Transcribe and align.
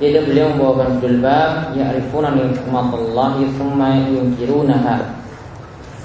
yaitu 0.00 0.20
beliau 0.24 0.48
membawakan 0.56 0.96
judul 0.98 1.20
bab 1.20 1.76
ya'rifuna 1.76 2.32
nikmatallahi 2.32 3.44
tsumma 3.52 4.00
yunkirunaha 4.08 4.96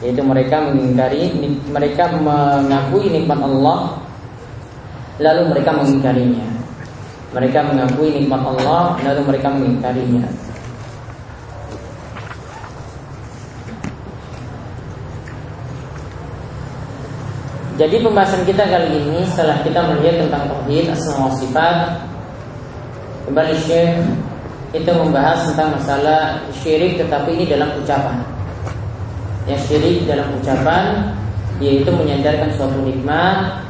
yaitu 0.04 0.20
mereka 0.20 0.60
mengingkari 0.68 1.32
mereka 1.72 2.12
mengakui 2.20 3.08
nikmat 3.08 3.40
Allah 3.40 4.06
lalu 5.20 5.42
mereka 5.56 5.72
mengingkarinya. 5.72 6.48
Mereka 7.36 7.60
mengakui 7.68 8.10
nikmat 8.16 8.42
Allah 8.44 8.96
lalu 9.04 9.22
mereka 9.28 9.48
mengingkarinya. 9.52 10.28
Jadi 17.76 18.00
pembahasan 18.00 18.48
kita 18.48 18.64
kali 18.72 19.04
ini 19.04 19.20
setelah 19.28 19.60
kita 19.60 19.84
melihat 19.84 20.24
tentang 20.24 20.48
tauhid 20.48 20.88
asma 20.96 21.28
wa 21.28 21.32
sifat 21.36 21.78
Kembali 23.26 23.58
Syekh 23.58 24.06
itu 24.70 24.92
membahas 24.94 25.50
tentang 25.50 25.74
masalah 25.74 26.46
syirik 26.62 27.02
tetapi 27.02 27.34
ini 27.34 27.50
dalam 27.50 27.74
ucapan. 27.74 28.22
Yang 29.50 29.62
syirik 29.66 30.06
dalam 30.06 30.30
ucapan 30.38 31.10
yaitu 31.58 31.90
menyandarkan 31.90 32.54
suatu 32.54 32.78
nikmat 32.86 33.66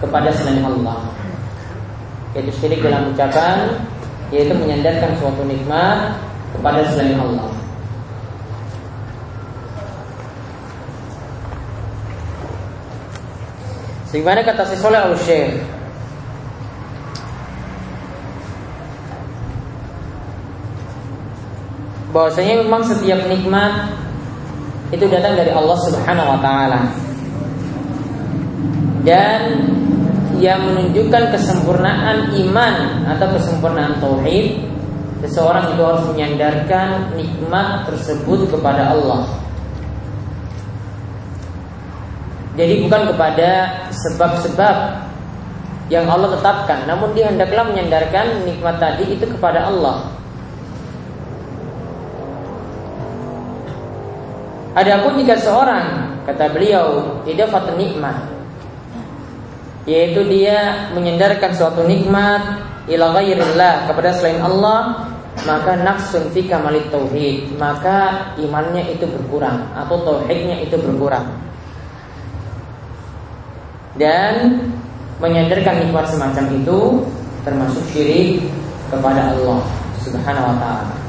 kepada 0.00 0.32
selain 0.32 0.64
Allah. 0.64 1.04
Yaitu 2.32 2.48
syirik 2.56 2.80
dalam 2.80 3.12
ucapan 3.12 3.76
yaitu 4.32 4.56
menyandarkan 4.56 5.20
suatu 5.20 5.44
nikmat 5.44 6.16
kepada 6.56 6.80
selain 6.88 7.20
Allah. 7.20 7.52
Sebagaimana 14.08 14.40
kata 14.48 14.64
si 14.64 14.76
Soleh 14.80 15.04
al-Syekh 15.12 15.60
bahwasanya 22.12 22.62
memang 22.62 22.84
setiap 22.84 23.24
nikmat 23.26 23.96
itu 24.92 25.08
datang 25.08 25.34
dari 25.34 25.48
Allah 25.48 25.78
Subhanahu 25.88 26.28
wa 26.36 26.38
taala. 26.44 26.80
Dan 29.02 29.40
yang 30.38 30.62
menunjukkan 30.68 31.32
kesempurnaan 31.32 32.36
iman 32.46 32.74
atau 33.08 33.26
kesempurnaan 33.34 33.98
tauhid, 33.98 34.60
seseorang 35.24 35.72
itu 35.72 35.82
harus 35.82 36.04
menyandarkan 36.12 37.16
nikmat 37.16 37.88
tersebut 37.88 38.52
kepada 38.52 38.92
Allah. 38.92 39.26
Jadi 42.52 42.84
bukan 42.84 43.16
kepada 43.16 43.50
sebab-sebab 43.88 44.76
yang 45.88 46.04
Allah 46.04 46.36
tetapkan, 46.36 46.84
namun 46.84 47.16
dia 47.16 47.32
hendaklah 47.32 47.64
menyandarkan 47.64 48.44
nikmat 48.44 48.76
tadi 48.76 49.08
itu 49.08 49.24
kepada 49.24 49.72
Allah. 49.72 50.11
Adapun 54.72 55.20
jika 55.20 55.36
seorang 55.36 56.16
kata 56.24 56.48
beliau 56.48 57.20
tidak 57.28 57.52
dapat 57.52 57.76
nikmat. 57.76 58.16
Yaitu 59.84 60.24
dia 60.30 60.88
menyandarkan 60.96 61.52
suatu 61.52 61.84
nikmat 61.84 62.40
ila 62.88 63.18
ghairillah 63.18 63.90
kepada 63.90 64.14
selain 64.14 64.40
Allah 64.40 65.10
maka 65.44 65.76
nafsun 65.76 66.32
fi 66.32 66.48
kamalit 66.48 66.88
tauhid. 66.88 67.52
Maka 67.60 68.32
imannya 68.40 68.96
itu 68.96 69.04
berkurang 69.04 69.60
atau 69.76 70.00
tauhidnya 70.08 70.64
itu 70.64 70.80
berkurang. 70.80 71.28
Dan 74.00 74.56
menyandarkan 75.20 75.84
nikmat 75.84 76.08
semacam 76.08 76.44
itu 76.48 76.78
termasuk 77.44 77.84
syirik 77.92 78.40
kepada 78.88 79.36
Allah 79.36 79.60
Subhanahu 80.00 80.48
wa 80.48 80.56
taala 80.56 81.01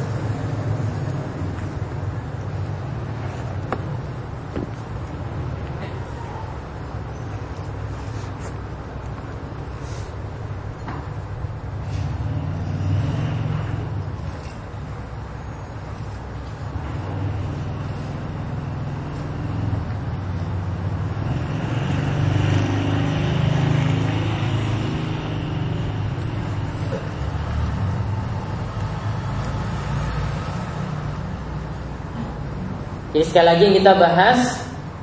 sekali 33.34 33.50
lagi 33.50 33.62
yang 33.66 33.76
kita 33.82 33.94
bahas 33.98 34.40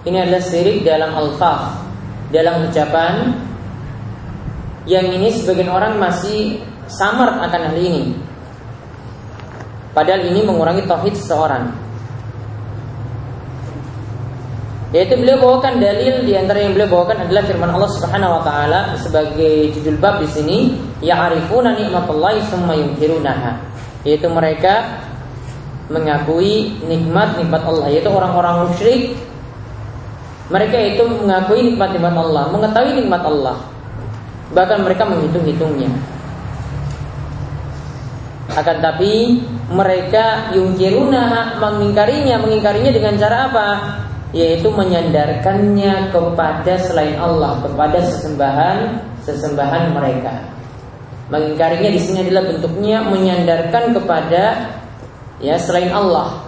ini 0.06 0.22
adalah 0.22 0.38
syirik 0.38 0.86
dalam 0.86 1.10
alfaz, 1.18 1.82
dalam 2.30 2.62
ucapan 2.62 3.34
yang 4.86 5.10
ini 5.10 5.34
sebagian 5.34 5.66
orang 5.66 5.98
masih 5.98 6.62
samar 6.86 7.42
akan 7.42 7.74
hal 7.74 7.74
ini. 7.74 8.14
Padahal 9.90 10.30
ini 10.30 10.46
mengurangi 10.46 10.86
tauhid 10.86 11.19
seseorang. 11.19 11.74
Yaitu 14.94 15.19
beliau 15.19 15.42
bawakan 15.42 15.82
dalil 15.82 16.22
di 16.22 16.38
antara 16.38 16.62
yang 16.62 16.78
beliau 16.78 17.02
bawakan 17.02 17.26
adalah 17.26 17.42
firman 17.50 17.74
Allah 17.74 17.90
Subhanahu 17.98 18.38
wa 18.38 18.42
taala 18.46 18.80
sebagai 18.94 19.74
judul 19.74 19.98
bab 19.98 20.22
di 20.22 20.30
sini, 20.30 20.78
ya'rifuna 21.02 21.74
nikmatallahi 21.74 22.46
tsumma 22.46 22.78
yunkirunaha. 22.78 23.58
Yaitu 24.06 24.30
mereka 24.30 25.02
mengakui 25.90 26.78
nikmat-nikmat 26.86 27.62
Allah 27.66 27.86
yaitu 27.90 28.08
orang-orang 28.08 28.70
musyrik 28.70 29.18
mereka 30.50 30.76
itu 30.82 31.06
mengakui 31.06 31.62
nikmat-nikmat 31.62 32.10
Allah, 32.10 32.50
mengetahui 32.50 32.92
nikmat 32.98 33.22
Allah. 33.22 33.62
Bahkan 34.50 34.82
mereka 34.82 35.06
menghitung-hitungnya. 35.06 35.94
Akan 38.58 38.82
tapi 38.82 39.38
mereka 39.70 40.50
yungkiruna 40.50 41.54
mengingkarinya, 41.62 42.42
mengingkarinya 42.42 42.90
dengan 42.90 43.14
cara 43.14 43.46
apa? 43.46 43.68
Yaitu 44.34 44.66
menyandarkannya 44.74 46.10
kepada 46.10 46.74
selain 46.82 47.14
Allah, 47.22 47.62
kepada 47.62 48.02
sesembahan 48.02 49.06
sesembahan 49.22 49.94
mereka. 49.94 50.34
Mengingkarinya 51.30 51.94
di 51.94 52.00
sini 52.02 52.26
adalah 52.26 52.50
bentuknya 52.50 53.06
menyandarkan 53.06 53.94
kepada 53.94 54.42
ya 55.40 55.56
selain 55.56 55.88
Allah. 55.90 56.46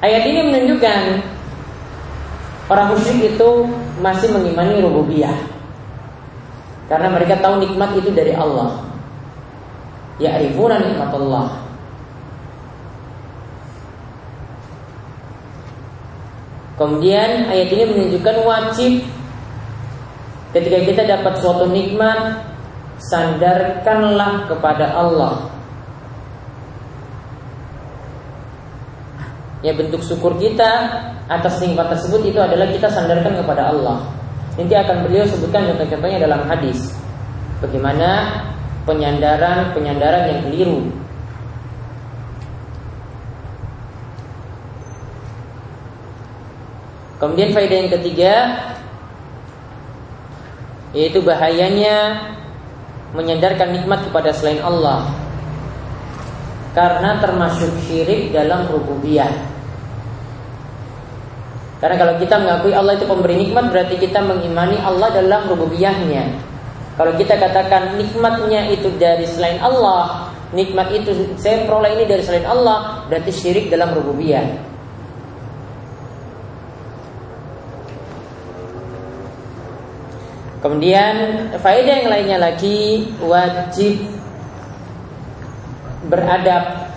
Ayat 0.00 0.24
ini 0.24 0.40
menunjukkan 0.48 1.00
orang 2.72 2.88
musyrik 2.96 3.36
itu 3.36 3.50
masih 4.00 4.32
mengimani 4.32 4.80
rububiyah. 4.80 5.36
Karena 6.88 7.12
mereka 7.12 7.36
tahu 7.38 7.60
nikmat 7.60 7.92
itu 8.00 8.08
dari 8.10 8.32
Allah. 8.32 8.80
Ya'rifuna 10.16 10.80
nikmat 10.80 11.10
Allah. 11.12 11.46
Kemudian 16.80 17.52
ayat 17.52 17.68
ini 17.68 17.84
menunjukkan 17.92 18.36
wajib 18.40 19.04
Ketika 20.50 20.78
kita 20.82 21.02
dapat 21.06 21.38
suatu 21.38 21.70
nikmat, 21.70 22.42
sandarkanlah 22.98 24.50
kepada 24.50 24.90
Allah. 24.92 25.46
Ya 29.60 29.76
bentuk 29.76 30.00
syukur 30.00 30.40
kita 30.40 30.70
atas 31.28 31.60
nikmat 31.60 31.92
tersebut 31.92 32.24
itu 32.26 32.40
adalah 32.40 32.66
kita 32.66 32.88
sandarkan 32.90 33.38
kepada 33.38 33.70
Allah. 33.70 34.08
Nanti 34.58 34.74
akan 34.74 35.06
beliau 35.06 35.28
sebutkan 35.28 35.68
contoh-contohnya 35.70 36.18
dalam 36.18 36.42
hadis. 36.48 36.96
Bagaimana 37.60 38.40
penyandaran-penyandaran 38.88 40.24
yang 40.32 40.40
keliru 40.48 40.80
Kemudian 47.20 47.52
faedah 47.52 47.78
yang 47.84 47.92
ketiga 47.92 48.32
yaitu 50.90 51.22
bahayanya 51.22 52.30
menyandarkan 53.14 53.74
nikmat 53.74 54.02
kepada 54.06 54.30
selain 54.34 54.62
Allah 54.62 55.06
karena 56.70 57.18
termasuk 57.18 57.70
syirik 57.86 58.30
dalam 58.30 58.70
rububiyah. 58.70 59.30
Karena 61.80 61.96
kalau 61.96 62.14
kita 62.20 62.36
mengakui 62.36 62.76
Allah 62.76 62.94
itu 62.94 63.08
pemberi 63.08 63.40
nikmat 63.40 63.72
berarti 63.72 63.96
kita 63.96 64.20
mengimani 64.20 64.76
Allah 64.84 65.08
dalam 65.16 65.48
rububiyahnya. 65.48 66.46
Kalau 66.94 67.16
kita 67.16 67.40
katakan 67.40 67.96
nikmatnya 67.96 68.68
itu 68.68 68.92
dari 69.00 69.24
selain 69.24 69.56
Allah, 69.64 70.28
nikmat 70.52 70.92
itu 70.92 71.32
saya 71.40 71.64
peroleh 71.64 71.96
ini 71.96 72.04
dari 72.04 72.20
selain 72.20 72.44
Allah, 72.44 73.08
berarti 73.08 73.32
syirik 73.32 73.72
dalam 73.72 73.96
rububiyah. 73.96 74.69
Kemudian 80.60 81.48
faedah 81.56 81.94
yang 82.04 82.10
lainnya 82.12 82.38
lagi 82.38 83.08
wajib 83.24 84.04
beradab 86.12 86.92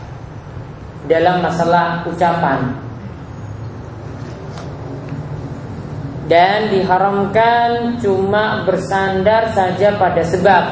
dalam 1.07 1.39
masalah 1.39 2.03
ucapan 2.03 2.75
dan 6.27 6.71
diharamkan 6.71 7.99
cuma 7.99 8.63
bersandar 8.63 9.51
saja 9.51 9.95
pada 9.99 10.23
sebab 10.23 10.63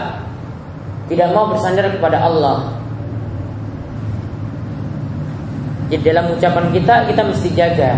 tidak 1.11 1.27
mau 1.35 1.51
bersandar 1.51 1.91
kepada 1.91 2.23
Allah. 2.23 2.71
Jadi 5.91 6.07
dalam 6.07 6.31
ucapan 6.31 6.65
kita 6.71 6.95
kita 7.11 7.21
mesti 7.27 7.49
jaga. 7.51 7.91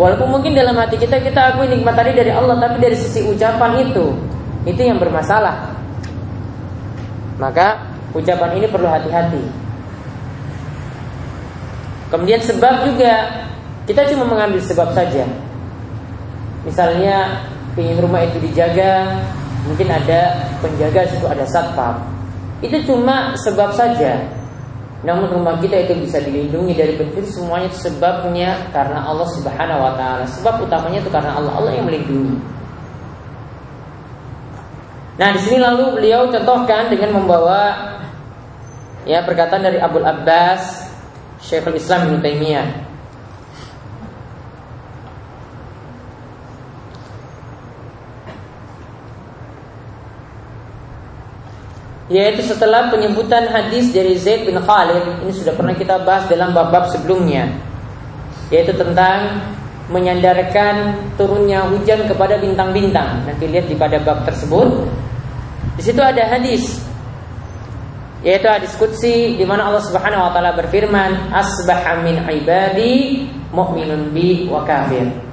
Walaupun 0.00 0.32
mungkin 0.32 0.56
dalam 0.56 0.80
hati 0.80 0.96
kita 0.96 1.20
kita 1.20 1.52
akui 1.52 1.68
nikmat 1.68 1.92
tadi 1.92 2.16
dari 2.16 2.32
Allah, 2.32 2.56
tapi 2.56 2.80
dari 2.80 2.96
sisi 2.96 3.20
ucapan 3.20 3.84
itu 3.84 4.16
itu 4.64 4.80
yang 4.80 4.96
bermasalah. 4.96 5.76
Maka 7.36 7.84
ucapan 8.16 8.56
ini 8.56 8.66
perlu 8.72 8.88
hati-hati. 8.88 9.44
Kemudian 12.08 12.40
sebab 12.40 12.88
juga 12.88 13.44
kita 13.84 14.08
cuma 14.08 14.24
mengambil 14.24 14.64
sebab 14.64 14.88
saja. 14.96 15.28
Misalnya 16.64 17.44
ingin 17.76 18.00
rumah 18.00 18.24
itu 18.24 18.40
dijaga, 18.40 19.20
mungkin 19.68 19.88
ada 19.88 20.48
penjaga 20.64 21.12
situ 21.12 21.28
ada 21.28 21.44
satpam. 21.44 22.00
Itu 22.64 22.80
cuma 22.88 23.36
sebab 23.36 23.76
saja. 23.76 24.16
Namun 25.00 25.32
rumah 25.32 25.56
kita 25.56 25.88
itu 25.88 25.96
bisa 26.04 26.20
dilindungi 26.20 26.76
dari 26.76 26.92
pencuri 27.00 27.24
semuanya 27.24 27.72
sebabnya 27.72 28.68
karena 28.68 29.00
Allah 29.00 29.28
Subhanahu 29.32 29.80
wa 29.80 29.92
taala. 29.96 30.24
Sebab 30.28 30.68
utamanya 30.68 31.00
itu 31.00 31.08
karena 31.08 31.32
Allah, 31.40 31.52
Allah 31.56 31.72
yang 31.72 31.88
melindungi. 31.88 32.36
Nah, 35.16 35.36
di 35.36 35.40
sini 35.40 35.60
lalu 35.60 36.00
beliau 36.00 36.28
contohkan 36.32 36.88
dengan 36.92 37.20
membawa 37.20 37.76
ya 39.04 39.24
perkataan 39.24 39.64
dari 39.64 39.80
Abu 39.80 40.00
Abbas 40.00 40.88
Syekhul 41.40 41.76
Islam 41.80 42.08
Ibnu 42.08 42.18
Taimiyah 42.20 42.89
yaitu 52.10 52.42
setelah 52.42 52.90
penyebutan 52.90 53.46
hadis 53.46 53.94
dari 53.94 54.18
Zaid 54.18 54.42
bin 54.42 54.58
Khalid. 54.58 55.22
Ini 55.22 55.30
sudah 55.30 55.54
pernah 55.54 55.78
kita 55.78 56.02
bahas 56.02 56.26
dalam 56.26 56.50
bab-bab 56.50 56.90
sebelumnya. 56.90 57.46
Yaitu 58.50 58.74
tentang 58.74 59.38
menyandarkan 59.94 60.98
turunnya 61.14 61.70
hujan 61.70 62.10
kepada 62.10 62.42
bintang-bintang. 62.42 63.22
Nanti 63.30 63.46
lihat 63.46 63.70
di 63.70 63.78
pada 63.78 64.02
bab 64.02 64.26
tersebut. 64.26 64.90
Di 65.78 65.82
situ 65.86 66.02
ada 66.02 66.26
hadis. 66.26 66.82
Yaitu 68.26 68.50
hadis 68.50 68.74
qudsi 68.74 69.38
di 69.38 69.46
mana 69.46 69.70
Allah 69.70 69.86
Subhanahu 69.86 70.26
wa 70.26 70.30
taala 70.34 70.58
berfirman 70.58 71.30
asbaha 71.30 72.02
min 72.02 72.26
ibadi 72.26 73.22
mu'minun 73.54 74.10
bi 74.10 74.50
wa 74.50 74.66
kafir 74.66 75.29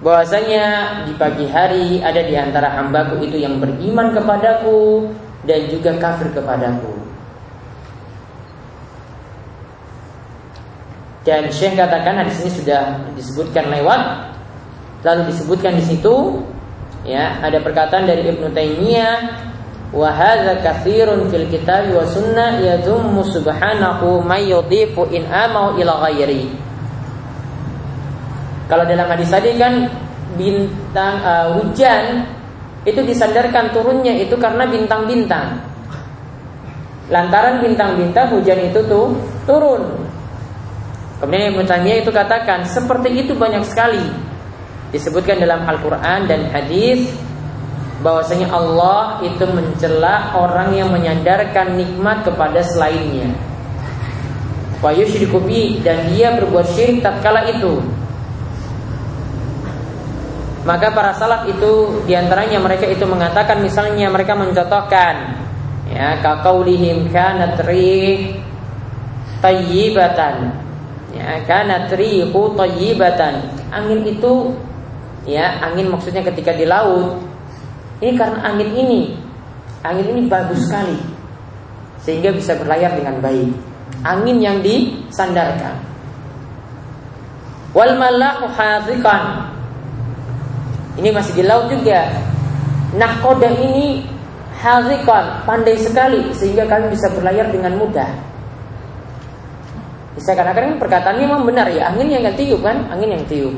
bahwasanya 0.00 0.64
di 1.04 1.12
pagi 1.16 1.44
hari 1.48 2.00
ada 2.00 2.24
di 2.24 2.34
antara 2.36 2.72
hambaku 2.72 3.20
itu 3.24 3.36
yang 3.36 3.60
beriman 3.60 4.16
kepadaku 4.16 5.12
dan 5.44 5.68
juga 5.68 5.96
kafir 6.00 6.32
kepadaku. 6.32 6.92
Dan 11.20 11.52
Syekh 11.52 11.76
katakan 11.76 12.24
hadis 12.24 12.40
ini 12.40 12.50
sudah 12.64 13.12
disebutkan 13.12 13.68
lewat, 13.68 14.32
lalu 15.04 15.28
disebutkan 15.28 15.76
di 15.76 15.84
situ, 15.84 16.40
ya 17.04 17.36
ada 17.44 17.60
perkataan 17.60 18.08
dari 18.08 18.24
Ibnu 18.24 18.48
Taimiyah, 18.56 19.16
wa 19.92 20.08
hadza 20.08 20.64
fil 21.28 21.46
kitab 21.52 21.92
wa 21.92 22.08
sunnah 22.08 22.56
subhanahu 23.20 24.24
may 24.24 24.48
in 25.12 25.22
amau 25.28 25.76
ila. 25.76 26.08
Kalau 28.70 28.86
dalam 28.86 29.10
hadis 29.10 29.34
tadi 29.34 29.58
kan 29.58 29.90
bintang 30.38 31.18
uh, 31.26 31.58
hujan 31.58 32.22
itu 32.86 33.02
disandarkan 33.02 33.74
turunnya 33.74 34.14
itu 34.14 34.38
karena 34.38 34.64
bintang-bintang. 34.70 35.58
Lantaran 37.10 37.58
bintang-bintang 37.58 38.30
hujan 38.30 38.70
itu 38.70 38.78
tuh 38.86 39.18
turun. 39.42 40.06
Kemudian 41.18 41.52
Ibnu 41.52 41.66
Taimiyah 41.66 42.06
itu 42.06 42.14
katakan 42.14 42.64
seperti 42.64 43.26
itu 43.26 43.34
banyak 43.34 43.66
sekali 43.66 44.30
disebutkan 44.94 45.42
dalam 45.42 45.66
Al-Qur'an 45.66 46.24
dan 46.30 46.48
hadis 46.48 47.10
bahwasanya 48.00 48.48
Allah 48.48 49.20
itu 49.20 49.44
mencela 49.44 50.32
orang 50.32 50.72
yang 50.72 50.88
menyandarkan 50.88 51.76
nikmat 51.76 52.24
kepada 52.24 52.64
selainnya. 52.64 53.36
Wa 54.80 54.96
dan 55.84 55.98
dia 56.08 56.32
berbuat 56.40 56.66
syirik 56.72 57.04
tatkala 57.04 57.44
itu. 57.52 57.99
Maka 60.60 60.92
para 60.92 61.16
salaf 61.16 61.48
itu 61.48 62.04
di 62.04 62.12
antaranya 62.12 62.60
mereka 62.60 62.84
itu 62.84 63.08
mengatakan 63.08 63.64
misalnya 63.64 64.12
mereka 64.12 64.36
mencontohkan 64.36 65.40
ya 65.88 66.20
kaqaulihim 66.20 67.08
kanat 67.08 67.56
rih 67.64 68.36
tayyibatan. 69.40 70.52
Ya 71.16 71.40
kanat 71.48 71.88
rihu 71.96 72.52
tayyibatan. 72.54 73.40
Angin 73.72 74.04
itu 74.04 74.52
ya 75.24 75.64
angin 75.64 75.88
maksudnya 75.88 76.20
ketika 76.20 76.52
di 76.52 76.68
laut 76.68 77.30
ini 78.00 78.12
karena 78.16 78.38
angin 78.44 78.70
ini. 78.72 79.00
Angin 79.80 80.12
ini 80.12 80.28
bagus 80.28 80.68
sekali 80.68 81.00
sehingga 82.04 82.32
bisa 82.36 82.52
berlayar 82.56 82.96
dengan 82.96 83.16
baik. 83.20 83.48
Angin 84.04 84.40
yang 84.44 84.60
disandarkan. 84.60 85.76
Wal 87.72 87.96
malahu 87.96 88.44
hazikan 88.52 89.56
ini 90.98 91.08
masih 91.14 91.32
di 91.38 91.44
laut 91.46 91.70
juga. 91.70 92.10
Nahkoda 92.90 93.46
ini 93.62 94.02
hazikon, 94.58 95.46
pandai 95.46 95.78
sekali 95.78 96.34
sehingga 96.34 96.66
kami 96.66 96.90
bisa 96.90 97.06
berlayar 97.14 97.46
dengan 97.54 97.78
mudah. 97.78 98.10
Bisa 100.18 100.34
kadang-kadang 100.34 100.82
perkataannya 100.82 101.22
memang 101.22 101.46
benar 101.46 101.70
ya, 101.70 101.94
angin 101.94 102.10
yang 102.10 102.26
tiup 102.34 102.60
kan, 102.66 102.90
angin 102.90 103.14
yang 103.14 103.24
tiup. 103.30 103.54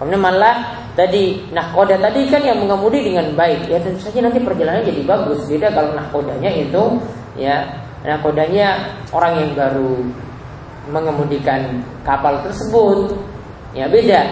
Kemudian 0.00 0.22
malah 0.22 0.88
tadi 0.98 1.46
nahkoda 1.54 1.94
tadi 2.02 2.26
kan 2.26 2.42
yang 2.42 2.58
mengemudi 2.58 3.06
dengan 3.06 3.30
baik 3.38 3.70
ya 3.70 3.78
tentu 3.78 4.02
saja 4.02 4.18
nanti 4.26 4.42
perjalanannya 4.42 4.90
jadi 4.90 5.02
bagus 5.06 5.46
beda 5.46 5.70
kalau 5.70 5.94
nahkodanya 5.94 6.50
itu 6.50 6.82
ya 7.38 7.62
nahkodanya 8.02 8.98
orang 9.14 9.46
yang 9.46 9.50
baru 9.54 10.02
mengemudikan 10.90 11.86
kapal 12.02 12.42
tersebut 12.42 13.14
ya 13.78 13.86
beda 13.86 14.26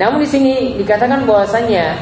namun 0.00 0.24
di 0.24 0.28
sini 0.32 0.54
dikatakan 0.80 1.28
bahwasanya 1.28 1.92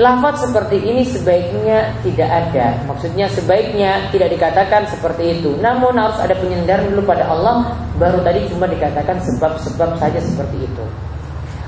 lafaz 0.00 0.48
seperti 0.48 0.80
ini 0.80 1.04
sebaiknya 1.04 1.92
tidak 2.00 2.30
ada. 2.32 2.80
Maksudnya 2.88 3.28
sebaiknya 3.28 4.08
tidak 4.08 4.32
dikatakan 4.32 4.88
seperti 4.88 5.36
itu. 5.36 5.52
Namun 5.60 5.92
harus 6.00 6.16
ada 6.16 6.32
penyandaran 6.32 6.88
dulu 6.88 7.04
pada 7.04 7.28
Allah 7.28 7.76
baru 8.00 8.24
tadi 8.24 8.48
cuma 8.48 8.64
dikatakan 8.64 9.20
sebab-sebab 9.20 10.00
saja 10.00 10.20
seperti 10.24 10.64
itu. 10.64 10.84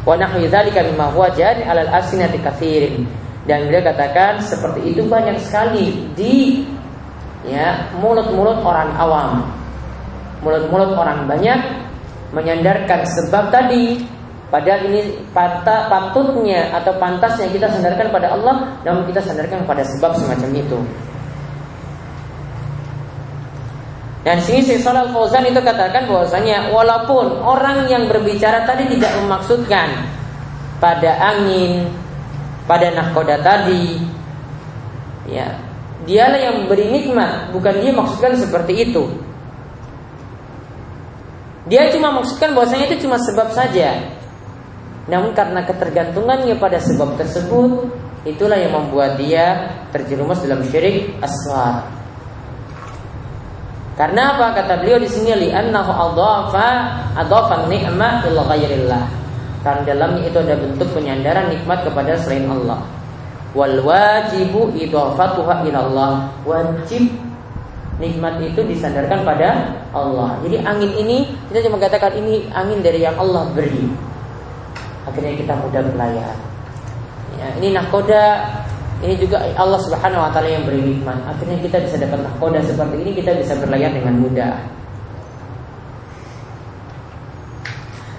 Wa 0.09 0.17
nahwi 0.17 0.49
dzalika 0.49 0.81
mimma 0.81 1.13
huwa 1.13 1.29
jari 1.37 1.61
'alal 1.61 1.93
asinati 1.93 2.41
katsirin. 2.41 3.05
Dan 3.45 3.69
beliau 3.69 3.85
katakan 3.85 4.41
seperti 4.41 4.97
itu 4.97 5.05
banyak 5.05 5.37
sekali 5.45 6.09
di 6.17 6.65
ya 7.45 7.93
mulut-mulut 8.01 8.65
orang 8.65 8.97
awam. 8.97 9.45
Mulut-mulut 10.41 10.97
orang 10.97 11.29
banyak 11.29 11.61
menyandarkan 12.33 13.05
sebab 13.05 13.53
tadi 13.53 14.14
Padahal 14.53 14.87
ini 14.87 15.25
patutnya 15.35 16.71
atau 16.77 16.95
pantasnya 17.01 17.51
kita 17.51 17.67
sandarkan 17.73 18.13
pada 18.13 18.37
Allah, 18.37 18.77
namun 18.87 19.03
kita 19.09 19.19
sandarkan 19.25 19.67
pada 19.67 19.83
sebab 19.83 20.15
semacam 20.15 20.51
itu. 20.55 20.79
Dan 24.25 24.41
sini 24.41 24.65
Syekh 24.65 24.81
Shalal 24.81 25.13
Fauzan 25.13 25.45
itu 25.45 25.61
katakan 25.61 26.09
bahwasanya 26.09 26.73
walaupun 26.73 27.45
orang 27.45 27.85
yang 27.93 28.09
berbicara 28.09 28.65
tadi 28.65 28.89
tidak 28.97 29.13
memaksudkan 29.21 30.09
pada 30.81 31.13
angin, 31.21 31.93
pada 32.65 32.89
nahkoda 32.95 33.37
tadi, 33.45 34.01
ya 35.29 35.61
dialah 36.09 36.41
yang 36.41 36.55
memberi 36.65 36.89
nikmat, 36.89 37.53
bukan 37.53 37.75
dia 37.85 37.93
maksudkan 37.93 38.33
seperti 38.37 38.89
itu. 38.89 39.05
Dia 41.69 41.89
cuma 41.93 42.13
maksudkan 42.13 42.53
bahwasanya 42.53 42.93
itu 42.93 43.09
cuma 43.09 43.17
sebab 43.17 43.53
saja. 43.53 44.14
Namun 45.05 45.37
karena 45.37 45.61
ketergantungannya 45.69 46.57
pada 46.57 46.81
sebab 46.81 47.21
tersebut, 47.21 47.93
itulah 48.25 48.57
yang 48.57 48.73
membuat 48.73 49.21
dia 49.21 49.69
terjerumus 49.93 50.41
dalam 50.41 50.65
syirik 50.65 51.13
aswar. 51.21 51.85
Karena 53.95 54.35
apa 54.35 54.59
kata 54.59 54.83
beliau 54.83 54.99
di 54.99 55.07
sini 55.07 55.31
li 55.39 55.49
annahu 55.55 55.93
adhafa 55.93 56.69
adhafa 57.15 57.71
ni'mah 57.71 58.27
ila 58.27 58.43
ghairillah. 58.51 59.05
Karena 59.63 59.83
dalamnya 59.87 60.29
itu 60.29 60.39
ada 60.41 60.59
bentuk 60.59 60.89
penyandaran 60.93 61.47
nikmat 61.49 61.87
kepada 61.87 62.19
selain 62.19 62.51
Allah. 62.51 62.83
Wal 63.55 63.79
wajibu 63.81 64.75
idhafatuha 64.75 65.63
ila 65.71 65.79
Allah. 65.79 66.13
Wajib 66.43 67.07
nikmat 68.03 68.43
itu 68.43 68.61
disandarkan 68.67 69.23
pada 69.23 69.79
Allah. 69.95 70.43
Jadi 70.43 70.59
angin 70.67 70.91
ini 70.99 71.31
kita 71.49 71.71
cuma 71.71 71.79
katakan 71.79 72.19
ini 72.19 72.51
angin 72.51 72.83
dari 72.83 73.07
yang 73.07 73.15
Allah 73.15 73.47
beri. 73.55 74.04
Akhirnya 75.05 75.33
kita 75.37 75.53
mudah 75.61 75.83
berlayar. 75.85 76.35
Ya, 77.37 77.49
ini 77.61 77.77
nakoda 77.77 78.25
ini 79.05 79.21
juga 79.21 79.43
Allah 79.59 79.81
Subhanahu 79.85 80.23
wa 80.25 80.31
taala 80.33 80.49
yang 80.49 80.65
beri 80.65 80.81
nikmat. 80.81 81.19
Akhirnya 81.29 81.61
kita 81.61 81.77
bisa 81.85 81.97
dapat 82.01 82.25
nakoda 82.25 82.61
seperti 82.65 82.97
ini 83.05 83.11
kita 83.13 83.37
bisa 83.37 83.53
berlayar 83.61 83.91
dengan 83.93 84.15
mudah. 84.17 84.55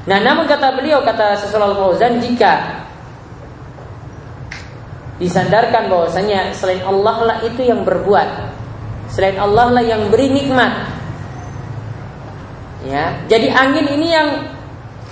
Nah, 0.05 0.21
namun 0.21 0.45
kata 0.45 0.77
beliau 0.77 1.01
kata 1.01 1.33
Sesuai 1.41 1.73
Fauzan 1.73 2.21
jika 2.21 2.85
disandarkan 5.17 5.89
bahwasanya 5.89 6.53
selain 6.53 6.85
Allah 6.85 7.17
lah 7.25 7.37
itu 7.41 7.65
yang 7.65 7.81
berbuat 7.81 8.53
Selain 9.09 9.37
Allah 9.37 9.71
lah 9.71 9.83
yang 9.85 10.09
beri 10.09 10.27
nikmat. 10.33 10.91
Ya, 12.85 13.17
jadi 13.25 13.49
angin 13.49 13.87
ini 13.97 14.07
yang 14.13 14.29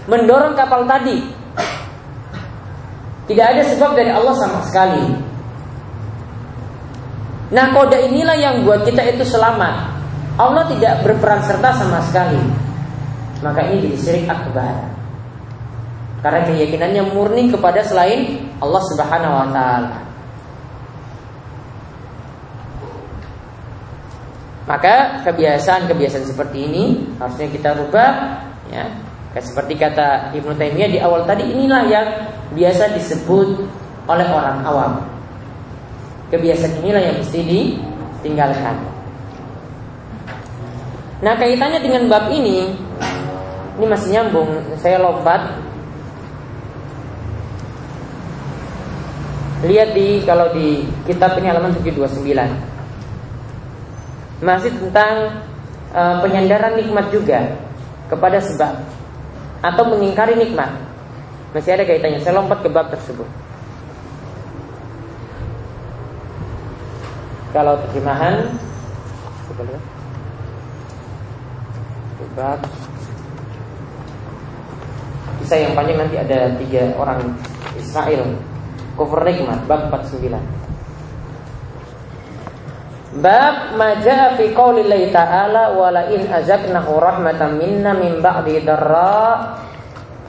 mendorong 0.05 0.53
kapal 0.53 0.85
tadi. 0.85 1.23
Tidak 3.23 3.45
ada 3.45 3.63
sebab 3.63 3.95
dari 3.95 4.11
Allah 4.11 4.35
sama 4.35 4.59
sekali. 4.67 5.15
Nah, 7.53 7.69
kode 7.71 8.09
inilah 8.09 8.35
yang 8.35 8.55
buat 8.67 8.83
kita 8.83 9.13
itu 9.13 9.23
selamat. 9.23 9.93
Allah 10.35 10.65
tidak 10.67 11.05
berperan 11.05 11.39
serta 11.45 11.69
sama 11.77 12.01
sekali. 12.09 12.41
Maka 13.45 13.69
ini 13.69 13.87
jadi 13.87 13.97
syirik 13.99 14.25
akbar. 14.25 14.89
Karena 16.23 16.41
keyakinannya 16.47 17.03
murni 17.13 17.51
kepada 17.51 17.83
selain 17.83 18.49
Allah 18.57 18.81
Subhanahu 18.87 19.35
wa 19.37 19.47
taala. 19.51 20.03
Maka 24.63 25.19
kebiasaan-kebiasaan 25.27 26.23
seperti 26.23 26.57
ini 26.63 26.83
harusnya 27.19 27.47
kita 27.51 27.75
rubah 27.75 28.11
ya. 28.71 28.87
Seperti 29.33 29.75
kata 29.75 30.31
Ibnu 30.37 30.55
Taimiyah 30.55 30.89
di 30.93 30.99
awal 31.03 31.27
tadi 31.27 31.43
inilah 31.51 31.83
yang 31.89 32.07
biasa 32.53 32.95
disebut 32.95 33.65
oleh 34.09 34.27
orang 34.29 34.57
awam. 34.65 34.93
Kebiasaan 36.33 36.81
inilah 36.81 37.01
yang 37.01 37.17
mesti 37.21 37.39
ditinggalkan. 37.45 38.77
Nah 41.23 41.39
kaitannya 41.39 41.79
dengan 41.79 42.11
bab 42.11 42.27
ini 42.35 42.67
Ini 43.79 43.85
masih 43.87 44.11
nyambung 44.11 44.75
Saya 44.75 44.99
lompat 44.99 45.39
Lihat 49.63 49.95
di 49.95 50.19
Kalau 50.27 50.51
di 50.51 50.83
kitab 51.07 51.39
ini 51.39 51.47
halaman 51.47 51.71
729 51.79 52.73
masih 54.43 54.75
tentang 54.75 55.39
e, 55.95 56.01
penyandaran 56.19 56.75
nikmat 56.75 57.07
juga 57.15 57.55
kepada 58.11 58.43
sebab 58.43 58.75
atau 59.63 59.83
mengingkari 59.87 60.35
nikmat. 60.35 60.67
Masih 61.53 61.71
ada 61.77 61.85
kaitannya. 61.85 62.19
Saya 62.19 62.41
lompat 62.41 62.65
ke 62.65 62.69
bab 62.73 62.89
tersebut. 62.89 63.29
Kalau 67.53 67.77
terjemahan 67.85 68.49
bab 72.33 72.59
kisah 75.37 75.59
yang 75.61 75.73
panjang 75.77 75.97
nanti 76.01 76.17
ada 76.17 76.49
tiga 76.57 76.97
orang 76.97 77.37
Israel 77.77 78.25
kufur 78.97 79.21
nikmat 79.21 79.61
bab 79.69 79.93
49 79.93 80.33
Bab 83.13 83.77
maja 83.77 84.33
fi 84.33 84.49
qaulillahi 84.57 85.13
ta'ala 85.13 85.77
wa 85.77 85.93
la 85.93 86.09
in 86.09 86.25
azaqnahu 86.25 86.97
rahmatan 86.97 87.61
minna 87.61 87.93
min 87.93 88.17
ba'di 88.17 88.65
darra 88.65 89.53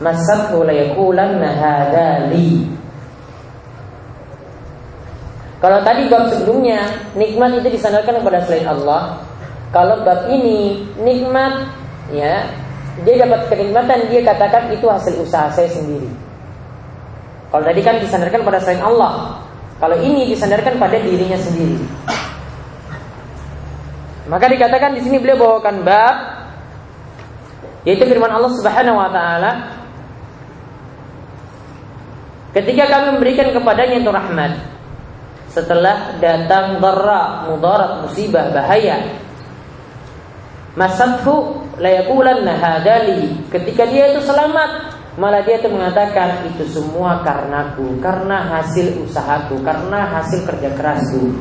masathu 0.04 0.60
la 0.68 0.76
yaqulanna 0.76 1.48
hadza 1.48 2.28
li. 2.28 2.68
Kalau 5.64 5.80
tadi 5.80 6.12
bab 6.12 6.28
sebelumnya 6.28 6.84
nikmat 7.16 7.56
itu 7.56 7.72
disandarkan 7.72 8.20
kepada 8.20 8.44
selain 8.44 8.68
Allah. 8.68 9.24
Kalau 9.72 10.04
bab 10.04 10.28
ini 10.28 10.84
nikmat 11.00 11.72
ya 12.12 12.44
dia 13.00 13.14
dapat 13.24 13.48
kenikmatan 13.48 14.12
dia 14.12 14.20
katakan 14.22 14.68
itu 14.76 14.84
hasil 14.84 15.24
usaha 15.24 15.48
saya 15.56 15.72
sendiri. 15.72 16.12
Kalau 17.48 17.64
tadi 17.64 17.80
kan 17.80 17.96
disandarkan 17.96 18.44
pada 18.44 18.60
selain 18.60 18.84
Allah. 18.84 19.40
Kalau 19.80 19.96
ini 19.98 20.28
disandarkan 20.28 20.76
pada 20.76 21.00
dirinya 21.00 21.40
sendiri. 21.40 21.80
Maka 24.28 24.52
dikatakan 24.52 24.96
di 24.96 25.00
sini 25.00 25.16
beliau 25.16 25.40
bawakan 25.40 25.80
bab 25.80 26.16
yaitu 27.84 28.04
firman 28.08 28.32
Allah 28.32 28.52
Subhanahu 28.52 28.96
wa 28.96 29.10
taala 29.12 29.50
ketika 32.54 32.84
kami 32.88 33.06
memberikan 33.18 33.50
kepadanya 33.50 33.96
itu 34.00 34.10
rahmat. 34.10 34.52
Setelah 35.50 36.18
datang 36.18 36.82
dharra, 36.82 37.46
mudarat, 37.46 38.02
musibah, 38.02 38.50
bahaya. 38.50 39.22
Masathu 40.74 41.62
layakulanna 41.78 42.58
hadali. 42.58 43.38
Ketika 43.54 43.86
dia 43.86 44.10
itu 44.10 44.26
selamat 44.26 44.94
malah 45.14 45.46
dia 45.46 45.62
itu 45.62 45.70
mengatakan 45.70 46.42
itu 46.50 46.66
semua 46.66 47.22
karenaku 47.22 48.02
karena 48.02 48.50
hasil 48.50 49.06
usahaku 49.06 49.62
karena 49.62 50.10
hasil 50.10 50.42
kerja 50.42 50.74
kerasku 50.74 51.38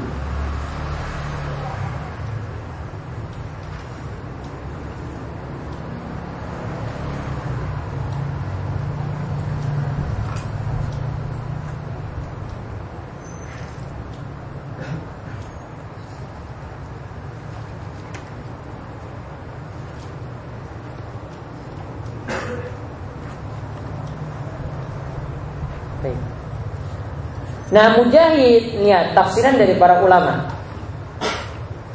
Nah 27.73 27.97
Mujahid 27.97 28.77
lihat 28.85 29.17
tafsiran 29.17 29.57
dari 29.57 29.73
para 29.81 30.05
ulama. 30.05 30.45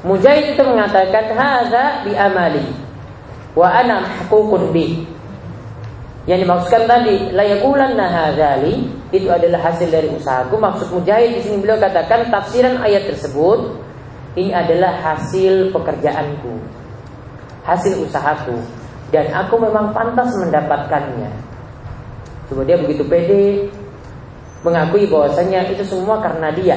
Mujahid 0.02 0.58
itu 0.58 0.62
mengatakan 0.66 1.30
hadza 1.38 2.02
bi 2.02 2.18
amali 2.18 2.66
wa 3.54 3.70
ana 3.70 4.02
mahkukun 4.02 4.74
bi. 4.74 5.06
Yang 6.26 6.44
dimaksudkan 6.44 6.82
tadi 6.90 7.30
la 7.30 7.46
yaqulanna 7.46 8.10
hadzali 8.10 8.90
itu 9.14 9.30
adalah 9.30 9.70
hasil 9.70 9.86
dari 9.86 10.10
usahaku. 10.10 10.58
Maksud 10.58 10.98
Mujahid 10.98 11.38
di 11.38 11.40
sini 11.46 11.62
beliau 11.62 11.78
katakan 11.78 12.26
tafsiran 12.26 12.82
ayat 12.82 13.06
tersebut 13.14 13.78
ini 14.34 14.50
adalah 14.50 14.98
hasil 14.98 15.70
pekerjaanku. 15.70 16.58
Hasil 17.62 18.02
usahaku 18.02 18.58
dan 19.14 19.30
aku 19.30 19.62
memang 19.62 19.94
pantas 19.94 20.34
mendapatkannya. 20.42 21.30
Coba 22.50 22.66
dia 22.66 22.76
begitu 22.82 23.06
pede 23.06 23.70
mengakui 24.68 25.08
bahwasanya 25.08 25.64
itu 25.72 25.82
semua 25.88 26.20
karena 26.20 26.52
dia. 26.52 26.76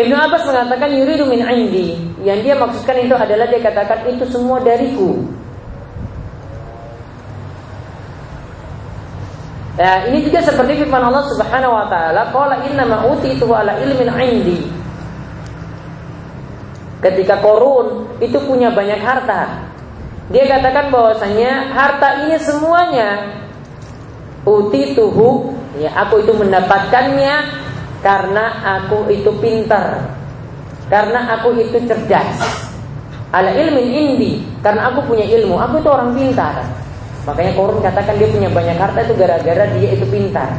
Ibnu 0.00 0.16
Abbas 0.16 0.48
mengatakan 0.48 0.96
yuridu 0.96 1.28
min 1.28 1.44
indi. 1.44 2.00
Yang 2.24 2.38
dia 2.48 2.54
maksudkan 2.56 2.96
itu 3.04 3.12
adalah 3.12 3.46
dia 3.52 3.60
katakan 3.60 4.08
itu 4.08 4.24
semua 4.32 4.56
dariku. 4.64 5.20
Nah, 9.80 10.04
ini 10.12 10.20
juga 10.24 10.44
seperti 10.44 10.84
firman 10.84 11.00
Allah 11.08 11.24
Subhanahu 11.24 11.72
wa 11.72 11.86
taala, 11.88 12.28
"Qala 12.28 12.68
inna 12.68 12.84
ma 12.84 13.00
utitu 13.08 13.48
ala 13.48 13.80
ilmin 13.80 14.08
indi." 14.20 14.58
Ketika 17.00 17.40
Korun 17.40 18.20
itu 18.20 18.36
punya 18.44 18.68
banyak 18.68 19.00
harta, 19.00 19.72
dia 20.28 20.44
katakan 20.44 20.92
bahwasanya 20.92 21.72
harta 21.72 22.28
ini 22.28 22.36
semuanya 22.36 23.40
Uti 24.40 24.96
tuhu, 24.96 25.52
ya 25.76 25.92
aku 26.00 26.24
itu 26.24 26.32
mendapatkannya 26.32 27.34
karena 28.00 28.44
aku 28.80 29.12
itu 29.12 29.28
pintar, 29.36 30.16
karena 30.88 31.36
aku 31.36 31.52
itu 31.60 31.76
cerdas. 31.84 32.40
Ala 33.30 33.52
ilmin 33.52 33.86
indi, 33.92 34.32
karena 34.64 34.90
aku 34.90 35.06
punya 35.12 35.28
ilmu, 35.28 35.60
aku 35.60 35.84
itu 35.84 35.88
orang 35.92 36.16
pintar. 36.16 36.66
Makanya 37.28 37.52
Korun 37.52 37.84
katakan 37.84 38.16
dia 38.16 38.28
punya 38.32 38.48
banyak 38.48 38.80
harta 38.80 39.04
itu 39.04 39.14
gara-gara 39.14 39.64
dia 39.76 39.90
itu 39.92 40.08
pintar. 40.08 40.56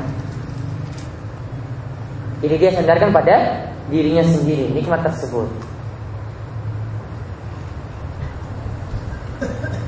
Jadi 2.42 2.56
dia 2.58 2.72
sandarkan 2.74 3.10
pada 3.10 3.66
dirinya 3.90 4.22
sendiri 4.26 4.70
nikmat 4.70 5.02
tersebut. 5.06 5.50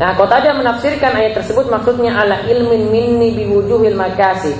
Nah, 0.01 0.17
tadi 0.17 0.49
menafsirkan 0.49 1.13
ayat 1.13 1.37
tersebut 1.37 1.69
maksudnya 1.69 2.17
ala 2.17 2.41
ilmin 2.49 2.89
minni 2.89 3.37
biwujuhil 3.37 3.93
makasih. 3.93 4.57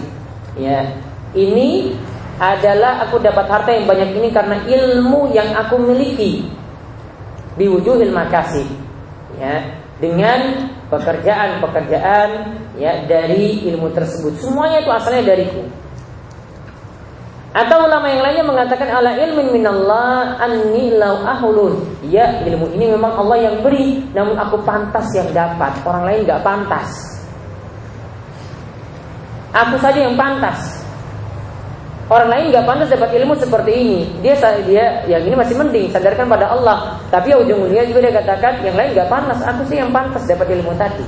Ya, 0.54 0.94
ini 1.34 1.98
adalah 2.38 3.10
aku 3.10 3.18
dapat 3.18 3.50
harta 3.50 3.74
yang 3.74 3.90
banyak 3.90 4.14
ini 4.14 4.30
karena 4.30 4.62
ilmu 4.62 5.34
yang 5.34 5.50
aku 5.58 5.82
miliki 5.82 6.46
biwujuhil 7.58 8.14
makasih. 8.14 8.66
Ya, 9.42 9.82
dengan 9.98 10.70
pekerjaan-pekerjaan 10.94 12.30
ya 12.78 13.02
dari 13.10 13.66
ilmu 13.74 13.90
tersebut. 13.90 14.38
Semuanya 14.38 14.86
itu 14.86 14.92
asalnya 14.94 15.34
dariku. 15.34 15.66
Atau 17.54 17.86
ulama 17.86 18.10
yang 18.10 18.26
lainnya 18.26 18.46
mengatakan 18.50 18.90
ala 18.90 19.14
ilmin 19.14 19.54
minallah 19.54 20.42
anni 20.42 20.90
lau 20.98 21.22
ahulun. 21.22 21.86
Ya 22.02 22.42
ilmu 22.50 22.66
ini 22.74 22.98
memang 22.98 23.14
Allah 23.14 23.46
yang 23.46 23.62
beri, 23.62 24.02
namun 24.10 24.34
aku 24.34 24.58
pantas 24.66 25.06
yang 25.14 25.30
dapat. 25.30 25.70
Orang 25.86 26.10
lain 26.10 26.26
nggak 26.26 26.42
pantas. 26.42 26.90
Aku 29.54 29.78
saja 29.78 30.02
yang 30.02 30.18
pantas. 30.18 30.82
Orang 32.10 32.34
lain 32.34 32.50
nggak 32.50 32.66
pantas 32.66 32.90
dapat 32.90 33.22
ilmu 33.22 33.38
seperti 33.38 33.72
ini. 33.72 34.00
Dia 34.26 34.34
dia 34.66 35.06
yang 35.06 35.22
ini 35.22 35.38
masih 35.38 35.54
mending 35.54 35.94
sadarkan 35.94 36.26
pada 36.26 36.50
Allah. 36.50 36.98
Tapi 37.14 37.38
ujung-ujungnya 37.38 37.86
juga 37.86 38.10
dia 38.10 38.18
katakan 38.18 38.66
yang 38.66 38.74
lain 38.74 38.98
nggak 38.98 39.10
pantas. 39.14 39.46
Aku 39.46 39.62
sih 39.70 39.78
yang 39.78 39.94
pantas 39.94 40.26
dapat 40.26 40.58
ilmu 40.58 40.74
tadi. 40.74 41.06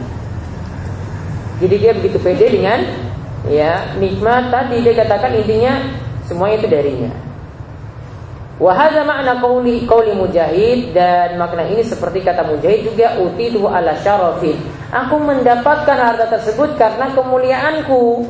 Jadi 1.57 1.75
dia 1.81 1.91
begitu 1.97 2.21
pede 2.21 2.53
dengan 2.53 2.85
ya 3.49 3.97
nikmat 3.97 4.53
tadi 4.53 4.85
dia 4.85 4.93
katakan 4.93 5.33
intinya 5.33 6.04
Semuanya 6.25 6.55
itu 6.61 6.67
darinya. 6.69 7.11
Wahada 8.55 9.03
makna 9.03 9.35
kauli 9.43 9.83
kauli 9.83 10.15
mujahid 10.15 10.95
dan 10.95 11.35
makna 11.35 11.67
ini 11.67 11.83
seperti 11.83 12.23
kata 12.23 12.47
mujahid 12.47 12.87
juga 12.87 13.19
uti 13.19 13.51
utitu 13.51 13.67
ala 13.67 13.99
syarafin. 13.99 14.55
Aku 14.95 15.19
mendapatkan 15.19 15.97
harta 15.99 16.31
tersebut 16.31 16.79
karena 16.79 17.11
kemuliaanku. 17.11 18.23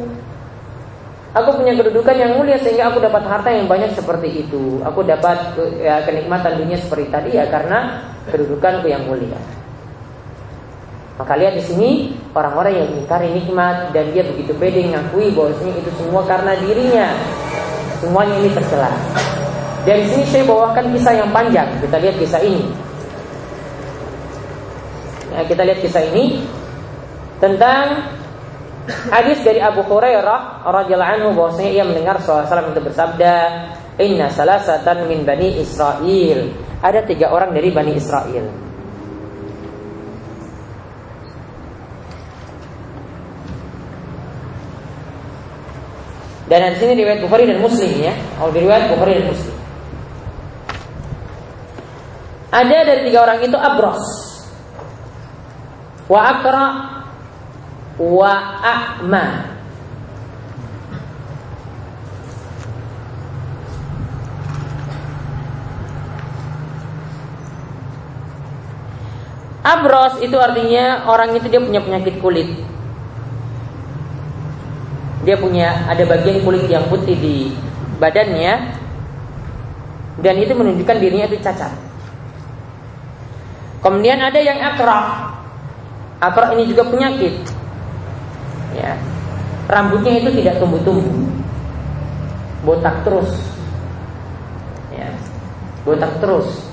Aku 1.35 1.49
punya 1.61 1.75
kedudukan 1.75 2.15
yang 2.15 2.39
mulia 2.39 2.57
sehingga 2.57 2.89
aku 2.89 3.03
dapat 3.03 3.27
harta 3.27 3.51
yang 3.51 3.67
banyak 3.69 3.91
seperti 3.93 4.47
itu. 4.47 4.81
Aku 4.87 5.03
dapat 5.03 5.53
ya, 5.83 6.01
kenikmatan 6.07 6.57
dunia 6.57 6.79
seperti 6.79 7.05
tadi 7.11 7.29
ya 7.37 7.45
karena 7.45 8.01
kedudukanku 8.31 8.87
yang 8.89 9.05
mulia. 9.05 9.37
Maka 11.21 11.37
lihat 11.37 11.53
di 11.53 11.63
sini 11.63 11.89
orang-orang 12.33 12.73
yang 12.81 12.87
mengingkari 12.91 13.29
nikmat 13.29 13.93
dan 13.93 14.09
dia 14.09 14.25
begitu 14.25 14.51
pede 14.57 14.83
mengakui 14.83 15.31
bahwasanya 15.31 15.73
itu 15.79 15.91
semua 16.01 16.25
karena 16.25 16.57
dirinya. 16.59 17.07
Semuanya 18.05 18.38
ini 18.38 18.53
tercela. 18.53 18.93
Dari 19.81 20.05
sini 20.05 20.25
saya 20.29 20.45
bawakan 20.45 20.93
kisah 20.93 21.13
yang 21.17 21.29
panjang. 21.33 21.65
Kita 21.81 21.97
lihat 21.97 22.15
kisah 22.21 22.41
ini. 22.45 22.69
Ya, 25.33 25.41
kita 25.50 25.65
lihat 25.65 25.81
kisah 25.81 26.05
ini 26.13 26.45
tentang 27.41 28.05
hadis 29.09 29.41
dari 29.41 29.57
Abu 29.57 29.81
Hurairah 29.89 30.70
radhiyallahu 30.70 31.13
anhu 31.18 31.29
bahwasanya 31.33 31.72
ia 31.81 31.83
mendengar 31.83 32.22
Rasulullah 32.22 32.70
itu 32.70 32.81
bersabda, 32.85 33.33
"Inna 33.98 34.29
salasatan 34.29 35.09
min 35.09 35.25
bani 35.25 35.57
Israel." 35.57 36.53
Ada 36.85 37.09
tiga 37.09 37.33
orang 37.33 37.57
dari 37.57 37.74
bani 37.74 37.98
Israel. 37.98 38.46
Dan 46.46 46.74
di 46.74 46.77
sini 46.77 46.94
riwayat 47.01 47.25
Bukhari 47.25 47.50
dan 47.50 47.58
Muslim 47.58 47.90
ya. 47.98 48.14
Kalau 48.38 48.53
riwayat 48.53 48.94
Bukhari 48.94 49.18
dan 49.18 49.25
Muslim. 49.34 49.55
Ada 52.55 52.77
dari 52.88 53.01
tiga 53.12 53.20
orang 53.27 53.44
itu 53.44 53.58
abros, 53.60 54.05
wa 56.08 56.20
akra, 56.24 56.68
wa 58.00 58.34
a'ma. 58.64 59.27
Abros 69.66 70.22
itu 70.24 70.38
artinya 70.40 71.10
orang 71.12 71.36
itu 71.36 71.51
dia 71.51 71.60
punya 71.60 71.81
penyakit 71.84 72.22
kulit 72.24 72.48
dia 75.25 75.35
punya 75.42 75.90
ada 75.90 76.05
bagian 76.05 76.46
kulit 76.46 76.70
yang 76.70 76.85
putih 76.85 77.18
di 77.18 77.50
badannya 77.98 78.77
dan 80.22 80.35
itu 80.40 80.53
menunjukkan 80.53 80.98
dirinya 81.01 81.25
itu 81.27 81.42
cacat. 81.42 81.74
Kemudian 83.83 84.22
ada 84.22 84.40
yang 84.40 84.57
akra. 84.61 85.29
Akra 86.22 86.53
ini 86.55 86.70
juga 86.70 86.88
penyakit. 86.88 87.38
Ya. 88.77 88.98
Rambutnya 89.66 90.22
itu 90.22 90.29
tidak 90.42 90.61
tumbuh-tumbuh. 90.61 91.25
Botak 92.66 93.05
terus. 93.05 93.29
Ya. 94.94 95.09
Botak 95.85 96.18
terus. 96.22 96.70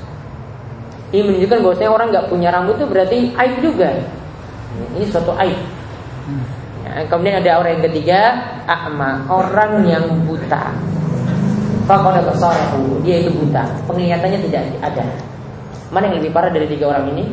Ini 1.12 1.20
menunjukkan 1.28 1.58
bahwasanya 1.60 1.92
orang 1.92 2.08
nggak 2.08 2.28
punya 2.32 2.48
rambut 2.48 2.80
itu 2.80 2.86
berarti 2.88 3.16
aib 3.36 3.54
juga. 3.60 3.92
Ini 4.96 5.04
suatu 5.12 5.36
aib. 5.36 5.56
Nah, 6.92 7.08
kemudian 7.08 7.40
ada 7.40 7.56
orang 7.56 7.80
yang 7.80 7.84
ketiga, 7.88 8.20
akma, 8.68 9.24
orang 9.32 9.88
yang 9.88 10.04
buta. 10.28 10.76
Fakoda 11.88 12.20
besarahu, 12.20 13.00
dia 13.00 13.24
itu 13.24 13.32
buta, 13.32 13.64
penglihatannya 13.88 14.38
tidak 14.44 14.62
ada. 14.84 15.02
Mana 15.88 16.12
yang 16.12 16.20
lebih 16.20 16.36
parah 16.36 16.52
dari 16.52 16.68
tiga 16.68 16.92
orang 16.92 17.08
ini? 17.16 17.32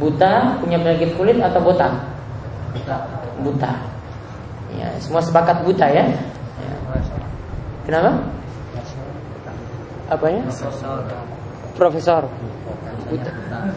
Buta, 0.00 0.56
punya 0.56 0.80
penyakit 0.80 1.12
kulit 1.20 1.36
atau 1.36 1.60
botak? 1.60 1.92
Buta. 2.72 2.96
Buta. 3.44 3.72
Ya, 4.72 4.88
semua 5.04 5.20
sepakat 5.20 5.60
buta 5.60 5.84
ya. 5.92 6.08
ya. 6.08 6.16
Kenapa? 7.84 8.24
Apanya? 10.08 10.42
Profesor. 10.48 10.98
Profesor. 11.76 12.22
Buta. 13.12 13.32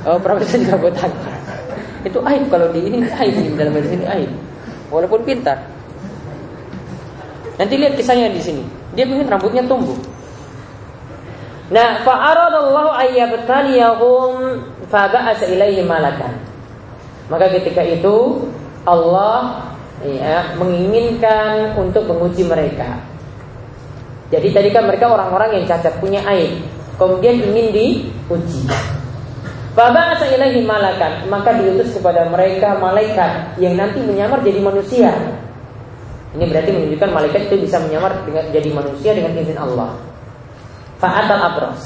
Oh, 0.08 0.18
profesor 0.24 0.56
juga 0.56 0.78
botak. 0.80 1.12
Itu 2.08 2.24
aib 2.24 2.48
kalau 2.48 2.72
di 2.72 2.80
ini 2.80 3.12
aib 3.12 3.60
dalam 3.60 3.76
ini 3.76 4.08
aib 4.08 4.32
walaupun 4.94 5.26
pintar. 5.26 5.66
Nanti 7.58 7.74
lihat 7.78 7.98
kisahnya 7.98 8.30
di 8.30 8.42
sini. 8.42 8.64
Dia 8.94 9.10
ingin 9.10 9.26
rambutnya 9.26 9.66
tumbuh. 9.66 9.98
Nah, 11.74 12.06
fa'aradallahu 12.06 12.92
ayyabtaliyahum 12.94 14.32
faba'asa 14.94 15.50
ilaihi 15.50 15.82
malakan. 15.82 16.38
Maka 17.34 17.50
ketika 17.58 17.82
itu 17.82 18.46
Allah 18.86 19.74
ya, 20.06 20.54
menginginkan 20.60 21.74
untuk 21.74 22.06
menguji 22.06 22.46
mereka. 22.46 23.02
Jadi 24.30 24.50
tadi 24.54 24.70
kan 24.74 24.86
mereka 24.86 25.10
orang-orang 25.14 25.62
yang 25.62 25.66
cacat 25.70 25.98
punya 26.02 26.22
aib, 26.26 26.62
kemudian 26.98 27.38
ingin 27.38 27.70
diuji. 27.74 28.66
Baba 29.74 30.14
ilahi 30.22 30.62
malakan. 30.66 31.26
Maka 31.30 31.58
diutus 31.58 31.98
kepada 31.98 32.30
mereka 32.30 32.78
malaikat 32.78 33.58
Yang 33.58 33.74
nanti 33.78 34.00
menyamar 34.06 34.46
jadi 34.46 34.60
manusia. 34.62 35.12
Ini 36.34 36.46
berarti 36.50 36.70
menunjukkan 36.74 37.10
malaikat 37.14 37.42
itu 37.50 37.56
bisa 37.66 37.78
menyamar 37.82 38.26
dengan 38.26 38.46
jadi 38.50 38.70
manusia 38.74 39.12
dengan 39.14 39.38
izin 39.38 39.58
Allah. 39.58 39.98
Fa'atal 40.98 41.42
abros. 41.42 41.82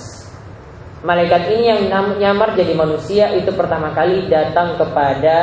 Malaikat 1.03 1.51
ini 1.53 1.63
yang 1.69 1.81
menyamar 1.87 2.57
jadi 2.57 2.73
manusia 2.73 3.29
Itu 3.37 3.53
pertama 3.53 3.93
kali 3.93 4.25
datang 4.33 4.81
kepada 4.81 5.37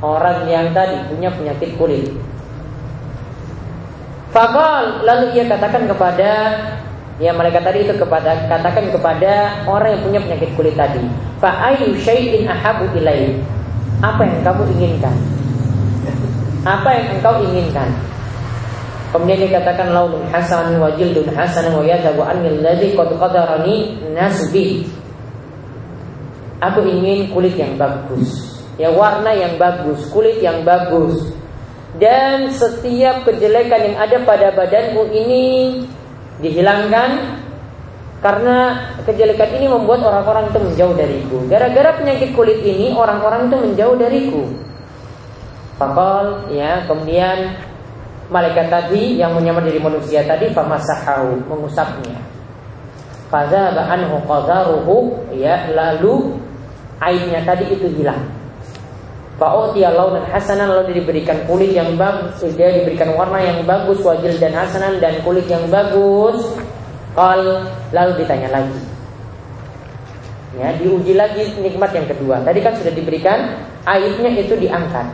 Orang 0.00 0.48
yang 0.48 0.72
tadi 0.72 0.96
punya 1.12 1.28
penyakit 1.28 1.76
kulit. 1.76 2.08
Fakal 4.32 5.04
lalu 5.04 5.36
ia 5.36 5.44
katakan 5.44 5.84
kepada 5.84 6.32
Ya 7.20 7.36
malaikat 7.36 7.68
tadi 7.68 7.84
itu 7.84 7.92
kepada 8.00 8.48
katakan 8.48 8.88
kepada 8.88 9.60
orang 9.68 9.92
yang 9.92 10.02
punya 10.08 10.20
penyakit 10.24 10.50
kulit 10.56 10.72
tadi. 10.72 11.04
Fa 11.36 11.68
ahabu 11.68 12.84
ilai. 12.96 13.36
Apa 14.00 14.24
yang 14.24 14.40
kamu 14.40 14.64
inginkan? 14.72 15.12
Apa 16.64 16.88
yang 16.96 17.06
engkau 17.20 17.44
inginkan? 17.44 17.88
Kemudian 19.12 19.48
dikatakan 19.48 19.92
launun 19.92 20.24
hasan 20.32 20.80
wa 20.80 20.88
jildun 20.96 21.28
hasan 21.36 21.68
wa 21.72 21.84
yadhabu 21.84 22.24
anil 22.24 22.56
ladzi 22.64 22.96
qad 22.96 23.12
qadarani 23.12 24.00
nasbi. 24.16 24.88
Aku 26.60 26.84
ingin 26.84 27.32
kulit 27.32 27.56
yang 27.56 27.76
bagus, 27.80 28.60
ya 28.76 28.92
warna 28.92 29.32
yang 29.32 29.56
bagus, 29.60 30.08
kulit 30.12 30.40
yang 30.44 30.60
bagus. 30.64 31.32
dan 31.98 32.46
setiap 32.54 33.26
kejelekan 33.26 33.92
yang 33.92 33.96
ada 33.98 34.22
pada 34.22 34.54
badanmu 34.54 35.10
ini 35.10 35.44
dihilangkan 36.40 37.40
karena 38.20 38.56
kejelekan 39.08 39.56
ini 39.56 39.66
membuat 39.68 40.04
orang-orang 40.04 40.52
itu 40.52 40.58
menjauh 40.60 40.94
dariku. 40.96 41.38
Gara-gara 41.48 41.96
penyakit 41.96 42.36
kulit 42.36 42.60
ini 42.60 42.92
orang-orang 42.92 43.48
itu 43.48 43.56
menjauh 43.56 43.96
dariku. 43.96 44.44
Fakol 45.80 46.52
ya 46.52 46.84
kemudian 46.84 47.56
malaikat 48.28 48.68
tadi 48.68 49.16
yang 49.16 49.32
menyamar 49.32 49.64
jadi 49.64 49.80
manusia 49.80 50.20
tadi 50.28 50.52
famasahahu 50.52 51.48
mengusapnya. 51.48 52.20
Fadzaba 53.32 53.88
anhu 53.88 54.20
qadaruhu 54.28 54.96
ya 55.32 55.72
lalu 55.72 56.36
airnya 57.00 57.40
tadi 57.48 57.72
itu 57.72 57.88
hilang. 57.88 58.39
Fa'utiya 59.40 59.96
launan 59.96 60.28
hasanan 60.28 60.68
lalu 60.68 61.00
diberikan 61.00 61.48
kulit 61.48 61.72
yang 61.72 61.96
bagus, 61.96 62.44
dia 62.60 62.76
diberikan 62.76 63.16
warna 63.16 63.40
yang 63.40 63.64
bagus, 63.64 63.96
wajil 64.04 64.36
dan 64.36 64.52
hasanan 64.52 65.00
dan 65.00 65.16
kulit 65.24 65.48
yang 65.48 65.64
bagus. 65.72 66.44
Kal 67.16 67.64
lalu 67.88 68.12
ditanya 68.20 68.60
lagi. 68.60 68.80
Ya, 70.60 70.76
diuji 70.76 71.16
lagi 71.16 71.56
nikmat 71.56 71.88
yang 71.96 72.04
kedua. 72.04 72.44
Tadi 72.44 72.60
kan 72.60 72.76
sudah 72.76 72.92
diberikan 72.92 73.64
airnya 73.88 74.28
itu 74.36 74.60
diangkat. 74.60 75.08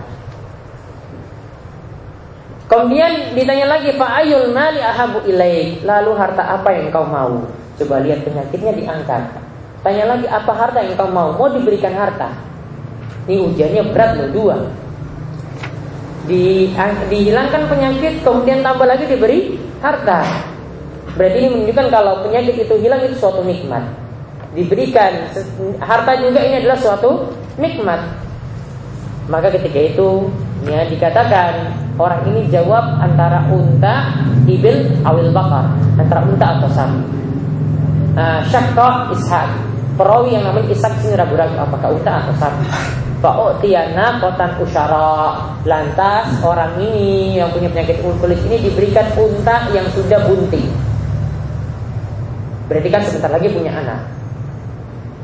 Kemudian 2.67 3.39
ditanya 3.39 3.79
lagi 3.79 3.95
Pak 3.95 4.11
Ayul 4.27 4.51
mali 4.51 4.83
ahabu 4.83 5.23
ilaik 5.23 5.87
Lalu 5.87 6.19
harta 6.19 6.51
apa 6.51 6.75
yang 6.75 6.91
kau 6.91 7.07
mau 7.07 7.47
Coba 7.79 8.03
lihat 8.03 8.27
penyakitnya 8.27 8.75
diangkat 8.75 9.23
Tanya 9.87 10.03
lagi 10.11 10.27
apa 10.27 10.51
harta 10.51 10.83
yang 10.83 10.99
kau 10.99 11.07
mau 11.07 11.31
Mau 11.31 11.47
diberikan 11.47 11.95
harta 11.95 12.46
Ini 13.27 13.43
ujiannya 13.43 13.83
berat 13.91 14.11
loh 14.19 14.31
dua. 14.31 14.57
Di, 16.27 16.75
Dihilangkan 17.07 17.71
penyakit 17.71 18.27
Kemudian 18.27 18.63
tambah 18.63 18.87
lagi 18.87 19.07
diberi 19.07 19.59
harta. 19.79 20.27
Berarti 21.15 21.37
ini 21.39 21.49
menunjukkan 21.55 21.87
kalau 21.91 22.27
penyakit 22.27 22.67
itu 22.67 22.75
hilang 22.83 23.03
itu 23.07 23.17
suatu 23.19 23.43
nikmat. 23.43 23.83
Diberikan 24.53 25.33
harta 25.81 26.13
juga 26.21 26.41
ini 26.45 26.65
adalah 26.65 26.79
suatu 26.81 27.31
nikmat. 27.57 28.01
Maka 29.27 29.51
ketika 29.59 29.81
itu 29.81 30.31
ya 30.71 30.87
dikatakan 30.87 31.75
Orang 31.97 32.29
ini 32.29 32.45
jawab 32.53 33.01
antara 33.01 33.49
unta, 33.49 34.13
ibil, 34.45 34.85
awil 35.01 35.33
bakar. 35.33 35.65
Antara 35.97 36.29
unta 36.29 36.61
atau 36.61 36.69
sapi 36.69 37.01
nah, 38.13 38.45
Syakka 38.45 39.17
ishak 39.17 39.49
Perawi 39.97 40.37
yang 40.37 40.45
namanya 40.45 40.69
ishak 40.77 40.93
sini 41.01 41.17
ragu-ragu 41.17 41.57
Apakah 41.57 41.97
unta 41.97 42.21
atau 42.21 42.37
sapi 42.37 42.65
Fa'u'tiyana 43.25 44.21
kotan 44.21 44.61
usyara 44.61 45.41
Lantas 45.65 46.29
orang 46.45 46.77
ini 46.81 47.41
yang 47.41 47.49
punya 47.49 47.73
penyakit 47.73 48.05
kulit 48.05 48.41
ini 48.45 48.69
diberikan 48.69 49.09
unta 49.17 49.73
yang 49.73 49.89
sudah 49.93 50.21
bunting 50.29 50.69
Berarti 52.67 52.89
kan 52.93 53.03
sebentar 53.07 53.31
lagi 53.33 53.49
punya 53.49 53.73
anak 53.73 54.01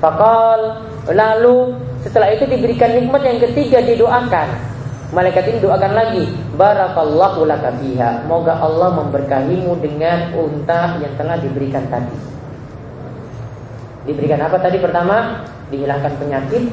Fakal 0.00 0.83
Lalu 1.12 1.76
setelah 2.02 2.33
itu 2.33 2.48
diberikan 2.48 2.96
nikmat 2.96 3.22
yang 3.22 3.38
ketiga 3.38 3.85
didoakan 3.85 4.72
Malaikat 5.12 5.44
ini 5.44 5.61
doakan 5.61 5.92
lagi, 5.92 6.24
barakallahu 6.57 7.44
laka 7.44 7.68
fiha. 7.76 8.24
Moga 8.24 8.57
Allah 8.57 8.96
memberkahimu 8.96 9.76
dengan 9.85 10.33
unta 10.33 10.96
yang 11.05 11.12
telah 11.20 11.37
diberikan 11.37 11.85
tadi. 11.92 12.16
Diberikan 14.09 14.40
apa 14.40 14.57
tadi 14.57 14.81
pertama? 14.81 15.44
Dihilangkan 15.68 16.16
penyakit. 16.16 16.64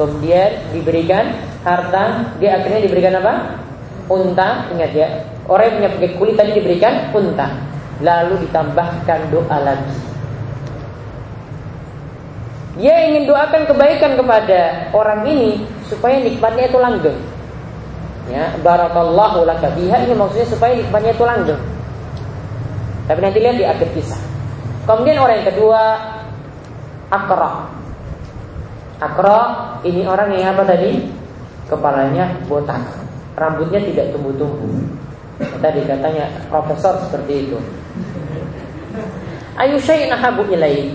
Kemudian 0.00 0.72
diberikan 0.72 1.36
harta. 1.60 2.32
Dia 2.40 2.56
akhirnya 2.56 2.88
diberikan 2.88 3.20
apa? 3.20 3.60
Unta. 4.08 4.72
Ingat 4.72 4.92
ya. 4.96 5.08
Orang 5.44 5.68
yang 5.68 5.76
punya 5.76 5.90
penyakit 5.92 6.12
kulit 6.16 6.34
tadi 6.40 6.56
diberikan 6.56 7.12
unta. 7.12 7.52
Lalu 8.00 8.48
ditambahkan 8.48 9.28
doa 9.28 9.58
lagi. 9.60 9.92
Dia 12.80 13.12
ingin 13.12 13.28
doakan 13.28 13.68
kebaikan 13.68 14.16
kepada 14.16 14.88
orang 14.96 15.28
ini 15.28 15.68
supaya 15.84 16.16
nikmatnya 16.16 16.72
itu 16.72 16.80
langgeng. 16.80 17.18
Ya, 18.30 18.56
barakallahu 18.64 19.44
laka 19.44 19.68
biha 19.76 20.06
ini 20.06 20.16
maksudnya 20.16 20.48
supaya 20.48 20.72
nikmatnya 20.80 21.12
itu 21.12 21.24
langgeng. 21.28 21.60
Tapi 23.04 23.20
nanti 23.20 23.38
lihat 23.42 23.56
di 23.60 23.66
akhir 23.68 23.90
kisah. 23.92 24.22
Kemudian 24.88 25.20
orang 25.20 25.44
yang 25.44 25.48
kedua 25.52 25.82
Akra. 27.10 27.79
Akra 29.00 29.38
ini 29.82 30.04
orang 30.04 30.36
yang 30.36 30.52
apa 30.54 30.68
tadi? 30.68 31.08
Kepalanya 31.66 32.36
botak, 32.50 32.82
rambutnya 33.38 33.80
tidak 33.80 34.12
tumbuh-tumbuh. 34.12 34.68
Tadi 35.40 35.80
katanya 35.88 36.28
profesor 36.52 37.00
seperti 37.08 37.48
itu. 37.48 37.58
Ayu 39.56 39.80
syai'in 39.80 40.12
habu 40.12 40.44
ilai. 40.52 40.92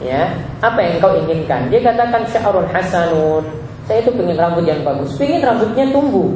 Ya, 0.00 0.32
apa 0.64 0.80
yang 0.80 0.96
kau 0.96 1.12
inginkan? 1.12 1.68
Dia 1.68 1.84
katakan 1.84 2.24
sya'run 2.24 2.64
hasanun 2.72 3.44
saya 3.90 4.06
itu 4.06 4.14
pengen 4.14 4.38
rambut 4.38 4.62
yang 4.70 4.86
bagus, 4.86 5.18
pengen 5.18 5.42
rambutnya 5.42 5.82
tumbuh. 5.90 6.30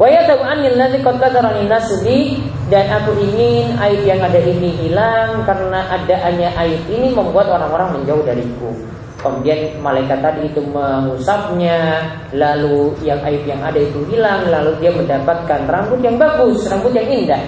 Waya 0.00 0.24
tahu 0.24 0.40
anil 0.40 0.80
ladzi 0.80 1.04
qad 1.04 1.20
nasubi 1.68 2.40
dan 2.68 2.84
aku 3.00 3.16
ingin 3.16 3.72
aib 3.80 4.04
yang 4.04 4.20
ada 4.20 4.36
ini 4.36 4.76
hilang 4.76 5.40
karena 5.48 5.88
adaannya 5.88 6.52
aib 6.52 6.82
ini 6.92 7.16
membuat 7.16 7.48
orang-orang 7.48 7.96
menjauh 8.00 8.20
dariku. 8.28 8.76
Kemudian 9.18 9.82
malaikat 9.82 10.22
tadi 10.22 10.46
itu 10.46 10.62
mengusapnya, 10.62 12.06
lalu 12.30 12.94
yang 13.02 13.18
aib 13.26 13.42
yang 13.48 13.58
ada 13.64 13.80
itu 13.80 14.04
hilang, 14.06 14.46
lalu 14.46 14.78
dia 14.78 14.94
mendapatkan 14.94 15.66
rambut 15.66 15.98
yang 16.04 16.14
bagus, 16.20 16.70
rambut 16.70 16.94
yang 16.94 17.08
indah. 17.08 17.42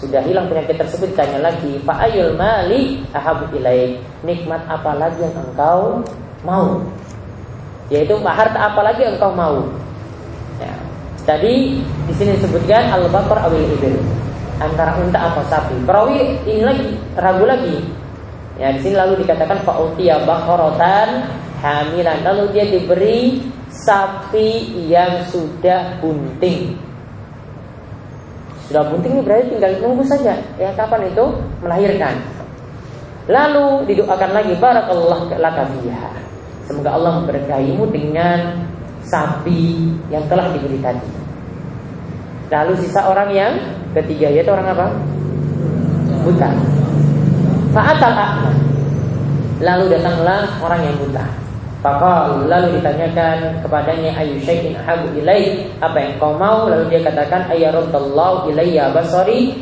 Sudah 0.00 0.24
hilang 0.24 0.48
penyakit 0.48 0.80
tersebut, 0.80 1.12
tanya 1.12 1.52
lagi, 1.52 1.76
Pak 1.84 1.98
Ayul 2.08 2.32
Mali 2.32 3.04
ahabu 3.12 3.44
ilaik. 3.52 4.00
Nikmat 4.24 4.64
apa 4.64 4.96
lagi 4.96 5.20
yang 5.20 5.36
engkau 5.36 6.00
mau? 6.46 6.80
Yaitu 7.92 8.16
harta 8.24 8.72
apa 8.72 8.80
lagi 8.80 9.04
engkau 9.04 9.36
mau. 9.36 9.60
Tadi 11.24 11.78
di 11.84 12.12
sini 12.16 12.36
disebutkan 12.40 12.90
al-bakar 12.96 13.44
awil 13.44 13.64
ibil 13.76 14.00
antara 14.60 14.96
unta 15.00 15.18
atau 15.32 15.44
sapi. 15.48 15.76
Perawi 15.84 16.40
ini 16.48 16.62
lagi 16.64 16.88
ragu 17.16 17.44
lagi. 17.48 17.76
Ya, 18.60 18.76
di 18.76 18.80
sini 18.84 18.96
lalu 18.96 19.24
dikatakan 19.24 19.64
fa'utiya 19.64 20.28
bakhorotan 20.28 21.28
hamilan. 21.64 22.18
Lalu 22.24 22.44
dia 22.52 22.64
diberi 22.68 23.40
sapi 23.72 24.76
yang 24.88 25.24
sudah 25.32 26.00
bunting. 26.04 26.76
Sudah 28.68 28.86
bunting 28.86 29.18
ini 29.18 29.22
berarti 29.24 29.56
tinggal 29.56 29.72
nunggu 29.82 30.04
saja 30.06 30.38
ya 30.60 30.70
kapan 30.76 31.10
itu 31.10 31.24
melahirkan. 31.64 32.14
Lalu 33.26 33.86
didoakan 33.90 34.30
lagi 34.30 34.54
barakallah 34.58 35.20
laka 35.38 35.64
fiha. 35.74 36.10
Semoga 36.70 36.94
Allah 36.94 37.12
memberkahimu 37.22 37.90
dengan 37.90 38.69
sapi 39.10 39.90
yang 40.08 40.24
telah 40.30 40.54
diberi 40.54 40.78
tadi. 40.78 41.10
Lalu 42.50 42.72
sisa 42.82 43.06
orang 43.06 43.30
yang 43.34 43.52
ketiga 43.94 44.30
yaitu 44.30 44.50
orang 44.50 44.70
apa? 44.70 44.86
Buta. 46.26 46.50
Fa'atal. 47.74 48.14
Lalu 49.60 49.84
datanglah 49.92 50.46
orang 50.62 50.80
yang 50.86 50.96
buta. 50.98 51.26
Fakal 51.80 52.44
lalu 52.44 52.76
ditanyakan 52.76 53.64
kepadanya 53.64 54.12
ayu 54.20 54.36
syai'in 54.44 54.76
ahabu 54.76 55.16
ilai 55.16 55.64
apa 55.80 55.96
yang 55.96 56.12
kau 56.20 56.36
mau 56.36 56.68
lalu 56.68 56.92
dia 56.92 57.00
katakan 57.00 57.48
ayyaraddallahu 57.48 58.52
ilayya 58.52 58.92
basari 58.92 59.56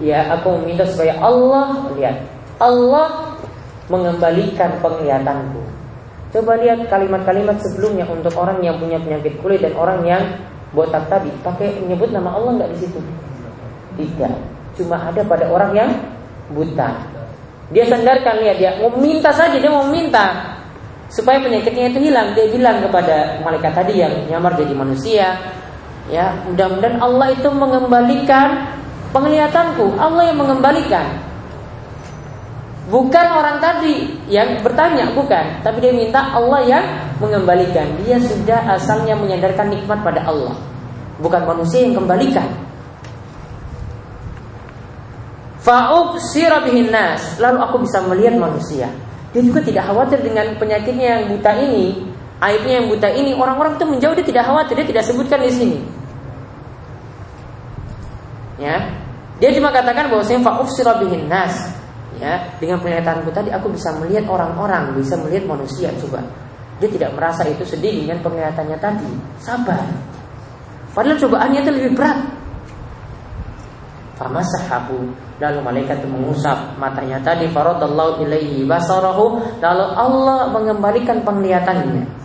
ya 0.00 0.32
aku 0.32 0.56
meminta 0.64 0.88
supaya 0.88 1.12
Allah 1.20 1.92
lihat 1.92 2.24
Allah 2.56 3.36
mengembalikan 3.92 4.80
penglihatanku 4.80 5.60
Coba 6.32 6.56
lihat 6.56 6.88
kalimat-kalimat 6.88 7.60
sebelumnya 7.60 8.08
untuk 8.08 8.32
orang 8.40 8.64
yang 8.64 8.80
punya 8.80 8.96
penyakit 8.96 9.36
kulit 9.44 9.60
dan 9.60 9.76
orang 9.76 10.00
yang 10.08 10.22
botak 10.72 11.04
tadi 11.12 11.28
pakai 11.44 11.76
menyebut 11.84 12.08
nama 12.08 12.32
Allah 12.32 12.56
nggak 12.56 12.70
di 12.72 12.78
situ? 12.80 12.98
Tidak. 14.00 14.34
Cuma 14.80 14.96
ada 14.96 15.20
pada 15.28 15.44
orang 15.52 15.76
yang 15.76 15.90
buta. 16.56 17.04
Dia 17.72 17.84
sandarkan 17.84 18.40
lihat 18.40 18.56
dia 18.56 18.72
mau 18.80 18.92
minta 18.96 19.28
saja 19.32 19.60
dia 19.60 19.68
mau 19.68 19.84
minta 19.88 20.56
supaya 21.12 21.36
penyakitnya 21.44 21.92
itu 21.92 22.08
hilang. 22.08 22.32
Dia 22.32 22.48
bilang 22.48 22.80
kepada 22.80 23.36
malaikat 23.44 23.72
tadi 23.76 24.00
yang 24.00 24.12
nyamar 24.32 24.56
jadi 24.56 24.72
manusia, 24.72 25.36
ya 26.08 26.32
mudah-mudahan 26.48 26.96
Allah 26.96 27.28
itu 27.36 27.48
mengembalikan 27.52 28.72
penglihatanku. 29.12 30.00
Allah 30.00 30.32
yang 30.32 30.40
mengembalikan. 30.40 31.31
Bukan 32.90 33.26
orang 33.30 33.62
tadi 33.62 34.10
yang 34.26 34.58
bertanya, 34.58 35.14
bukan. 35.14 35.62
Tapi 35.62 35.78
dia 35.78 35.94
minta 35.94 36.34
Allah 36.34 36.60
yang 36.66 36.84
mengembalikan. 37.22 37.86
Dia 38.02 38.18
sudah 38.18 38.74
asalnya 38.74 39.14
menyadarkan 39.14 39.70
nikmat 39.70 40.02
pada 40.02 40.26
Allah. 40.26 40.58
Bukan 41.22 41.46
manusia 41.46 41.86
yang 41.86 42.02
kembalikan. 42.02 42.48
Fa'ub 45.62 46.18
sirabihin 46.18 46.90
nas. 46.90 47.38
Lalu 47.38 47.58
aku 47.62 47.76
bisa 47.86 48.02
melihat 48.02 48.34
manusia. 48.34 48.90
Dia 49.30 49.42
juga 49.46 49.62
tidak 49.62 49.86
khawatir 49.86 50.18
dengan 50.18 50.58
penyakitnya 50.58 51.06
yang 51.22 51.24
buta 51.30 51.52
ini. 51.62 52.12
aibnya 52.42 52.82
yang 52.82 52.90
buta 52.90 53.08
ini 53.14 53.38
orang-orang 53.38 53.78
itu 53.78 53.86
menjauh 53.86 54.14
dia 54.18 54.26
tidak 54.26 54.44
khawatir 54.50 54.74
dia 54.82 54.86
tidak 54.90 55.04
sebutkan 55.06 55.38
di 55.46 55.52
sini 55.54 55.78
ya 58.58 58.90
dia 59.38 59.50
cuma 59.54 59.70
katakan 59.70 60.10
bahwa 60.10 60.26
saya 60.26 60.42
fa'ufsira 60.42 60.98
bihin 61.02 61.30
nas 61.30 61.70
ya. 62.22 62.34
Dengan 62.62 62.78
penglihatanku 62.78 63.34
tadi 63.34 63.50
aku 63.50 63.74
bisa 63.74 63.90
melihat 63.98 64.30
orang-orang 64.30 64.94
bisa 64.94 65.18
melihat 65.18 65.50
manusia 65.50 65.90
coba. 65.98 66.22
Dia 66.78 66.88
tidak 66.90 67.14
merasa 67.18 67.46
itu 67.46 67.62
sedih 67.66 68.06
dengan 68.06 68.22
penglihatannya 68.22 68.78
tadi. 68.78 69.10
Sabar. 69.42 69.82
Padahal 70.94 71.18
cobaannya 71.18 71.60
itu 71.62 71.70
lebih 71.70 71.92
berat. 71.98 72.18
Famasahabu. 74.18 75.10
Lalu 75.42 75.58
malaikat 75.62 76.02
itu 76.02 76.08
mengusap 76.10 76.78
matanya 76.78 77.18
tadi. 77.22 77.46
Faradallahu 77.50 78.26
ilaihi 78.26 78.66
basarahu. 78.66 79.42
Lalu 79.62 79.84
Allah 79.94 80.50
mengembalikan 80.50 81.22
penglihatannya. 81.22 82.22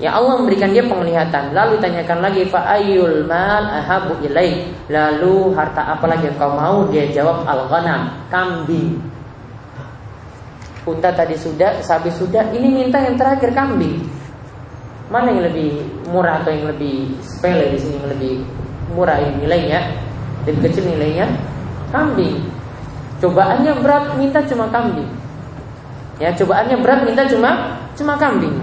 Ya 0.00 0.16
Allah 0.16 0.40
memberikan 0.40 0.72
dia 0.72 0.86
penglihatan. 0.86 1.52
Lalu 1.52 1.76
tanyakan 1.76 2.24
lagi 2.24 2.48
Fa'ayul 2.48 3.28
mal 3.28 3.68
ahabu 3.68 4.16
ilaih? 4.24 4.70
Lalu 4.88 5.52
harta 5.52 5.92
apa 5.98 6.08
lagi 6.08 6.30
yang 6.30 6.40
kau 6.40 6.56
mau? 6.56 6.88
Dia 6.88 7.10
jawab 7.12 7.44
al-ghanam. 7.44 8.08
Kambing 8.32 9.19
Unta 10.90 11.14
tadi 11.14 11.38
sudah, 11.38 11.78
sapi 11.78 12.10
sudah 12.10 12.50
Ini 12.50 12.66
minta 12.66 12.98
yang 12.98 13.14
terakhir 13.14 13.54
kambing 13.54 14.02
Mana 15.06 15.30
yang 15.30 15.46
lebih 15.46 15.78
murah 16.10 16.42
atau 16.42 16.50
yang 16.50 16.70
lebih 16.70 17.14
sepele 17.22 17.74
di 17.74 17.78
sini 17.78 17.98
yang 17.98 18.10
lebih 18.14 18.34
murah 18.94 19.18
ini 19.18 19.42
nilainya 19.42 19.80
lebih 20.46 20.70
kecil 20.70 20.84
nilainya 20.88 21.26
kambing. 21.92 22.40
Cobaannya 23.20 23.72
berat 23.84 24.16
minta 24.16 24.40
cuma 24.48 24.72
kambing. 24.72 25.08
Ya, 26.16 26.32
cobaannya 26.32 26.80
berat 26.80 27.04
minta 27.04 27.28
cuma 27.28 27.76
cuma 27.92 28.16
kambing. 28.16 28.56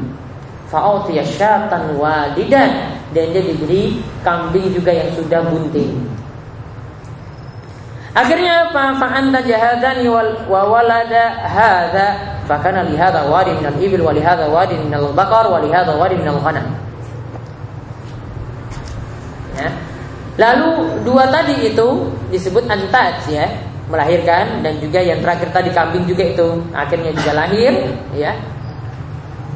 Fa'utiya 0.68 1.24
syatan 1.24 1.96
wadidan 1.96 2.98
dan 3.16 3.26
dia 3.32 3.44
diberi 3.46 4.02
kambing 4.26 4.74
juga 4.74 4.92
yang 4.92 5.14
sudah 5.14 5.46
bunting. 5.48 5.94
Akhirnya 8.18 8.74
apa? 8.74 8.98
Fa'anta 8.98 9.46
jahadani 9.46 10.10
wal 10.10 10.42
wa 10.50 10.66
walada 10.66 11.38
hadza 11.46 12.18
fakana 12.50 12.82
li 12.90 12.98
hadza 12.98 13.30
wadi 13.30 13.54
min 13.54 13.70
al-ibil 13.70 14.02
wa 14.02 14.14
wadi 14.50 14.74
min 14.74 14.90
al-baqar 14.90 15.46
wa 15.54 15.62
wadi 15.62 16.16
min 16.18 16.26
al-ghanam. 16.26 16.66
Ya. 19.54 19.70
Lalu 20.38 21.02
dua 21.06 21.30
tadi 21.30 21.70
itu 21.70 22.10
disebut 22.34 22.66
antaj 22.66 23.22
ya, 23.30 23.46
melahirkan 23.86 24.66
dan 24.66 24.82
juga 24.82 24.98
yang 25.02 25.22
terakhir 25.22 25.54
tadi 25.54 25.70
kambing 25.70 26.10
juga 26.10 26.26
itu 26.26 26.48
akhirnya 26.74 27.14
juga 27.14 27.32
lahir 27.38 27.74
ya. 28.18 28.34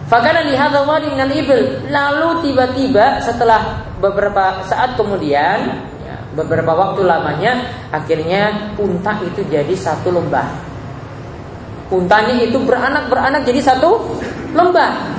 Fakana 0.06 0.46
lihat 0.46 0.70
wadi 0.86 1.10
minal 1.10 1.34
ibil. 1.34 1.82
Lalu 1.90 2.46
tiba-tiba 2.46 3.26
setelah 3.26 3.90
beberapa 3.98 4.62
saat 4.70 4.94
kemudian 4.94 5.90
beberapa 6.36 6.72
waktu 6.72 7.04
lamanya 7.04 7.68
akhirnya 7.92 8.74
unta 8.80 9.20
itu 9.24 9.44
jadi 9.52 9.74
satu 9.76 10.12
lembah. 10.12 10.48
Untanya 11.92 12.40
itu 12.40 12.56
beranak-beranak 12.64 13.44
jadi 13.44 13.60
satu 13.60 14.00
lembah. 14.56 15.12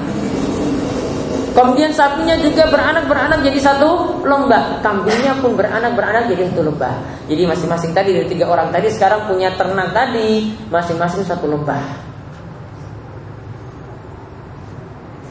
Kemudian 1.53 1.93
sapinya 1.93 2.33
juga 2.41 2.65
beranak-beranak 2.73 3.45
jadi 3.45 3.61
satu 3.61 4.25
lembah. 4.25 4.81
Kambingnya 4.81 5.37
pun 5.45 5.53
beranak-beranak 5.53 6.33
jadi 6.33 6.49
satu 6.49 6.65
lembah. 6.65 6.97
Jadi 7.29 7.43
masing-masing 7.45 7.93
tadi 7.93 8.17
dari 8.17 8.25
tiga 8.25 8.49
orang 8.49 8.73
tadi 8.73 8.89
sekarang 8.89 9.29
punya 9.29 9.53
ternak 9.61 9.93
tadi 9.93 10.49
masing-masing 10.73 11.29
satu 11.29 11.45
lembah. 11.45 11.85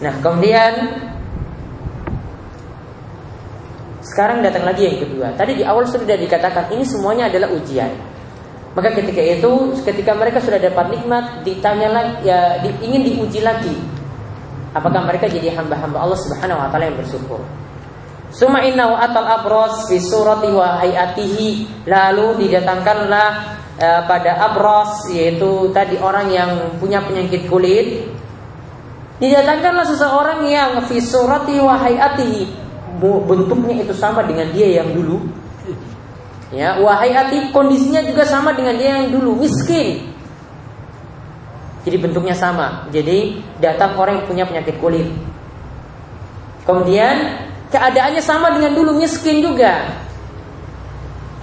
Nah 0.05 0.13
kemudian 0.21 0.73
sekarang 4.11 4.43
datang 4.43 4.67
lagi 4.67 4.91
yang 4.91 4.99
kedua. 4.99 5.31
Tadi 5.39 5.55
di 5.55 5.63
awal 5.63 5.87
sudah 5.87 6.19
dikatakan 6.19 6.67
ini 6.75 6.83
semuanya 6.83 7.31
adalah 7.31 7.47
ujian. 7.55 7.95
Maka 8.75 8.91
ketika 8.91 9.19
itu, 9.23 9.51
ketika 9.87 10.11
mereka 10.15 10.43
sudah 10.43 10.59
dapat 10.59 10.95
nikmat, 10.95 11.43
ditanya 11.47 11.87
lagi, 11.91 12.27
ya, 12.27 12.59
di, 12.59 12.71
ingin 12.83 13.01
diuji 13.07 13.39
lagi 13.39 13.75
apakah 14.71 15.03
mereka 15.03 15.27
jadi 15.27 15.51
hamba-hamba 15.55 15.99
Allah 15.99 16.19
Subhanahu 16.19 16.59
wa 16.59 16.67
taala 16.71 16.87
yang 16.87 16.97
bersyukur. 16.99 17.41
Suma 18.31 18.63
innahu 18.63 18.95
atal 18.95 19.27
abros 19.27 19.91
fi 19.91 19.99
surati 19.99 20.55
wa 20.55 20.79
hayatihi 20.79 21.83
lalu 21.83 22.47
didatangkanlah 22.47 23.29
e, 23.75 23.87
pada 24.07 24.39
abros 24.47 25.11
yaitu 25.11 25.67
tadi 25.75 25.99
orang 25.99 26.31
yang 26.31 26.51
punya 26.79 27.03
penyakit 27.03 27.51
kulit 27.51 28.07
didatangkanlah 29.19 29.83
seseorang 29.83 30.47
yang 30.47 30.79
fi 30.87 31.03
surati 31.03 31.59
wa 31.59 31.75
hayatihi 31.75 32.43
bentuknya 33.01 33.81
itu 33.81 33.97
sama 33.97 34.21
dengan 34.21 34.53
dia 34.53 34.77
yang 34.77 34.93
dulu 34.93 35.25
ya 36.53 36.77
wahayati 36.77 37.49
kondisinya 37.49 38.05
juga 38.05 38.27
sama 38.29 38.53
dengan 38.53 38.77
dia 38.77 39.01
yang 39.01 39.09
dulu 39.09 39.41
miskin 39.41 40.11
jadi 41.81 41.97
bentuknya 41.97 42.37
sama. 42.37 42.85
Jadi 42.93 43.41
datang 43.57 43.97
orang 43.97 44.21
yang 44.21 44.27
punya 44.29 44.43
penyakit 44.45 44.77
kulit. 44.77 45.09
Kemudian 46.61 47.41
keadaannya 47.73 48.21
sama 48.21 48.53
dengan 48.53 48.77
dulu 48.77 49.01
miskin 49.01 49.41
juga. 49.41 49.89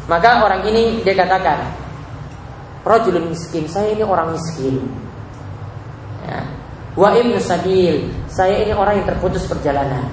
Maka 0.06 0.46
orang 0.46 0.62
ini 0.70 1.02
dia 1.02 1.12
katakan, 1.18 1.68
Rajulun 2.86 3.34
miskin, 3.34 3.66
saya 3.68 3.92
ini 3.92 4.06
orang 4.06 4.32
miskin. 4.32 4.80
Ya. 6.24 6.40
Wa 6.94 7.12
ibnu 7.18 7.36
sabil, 7.42 8.08
saya 8.30 8.62
ini 8.62 8.72
orang 8.72 9.02
yang 9.02 9.06
terputus 9.10 9.44
perjalanan. 9.44 10.06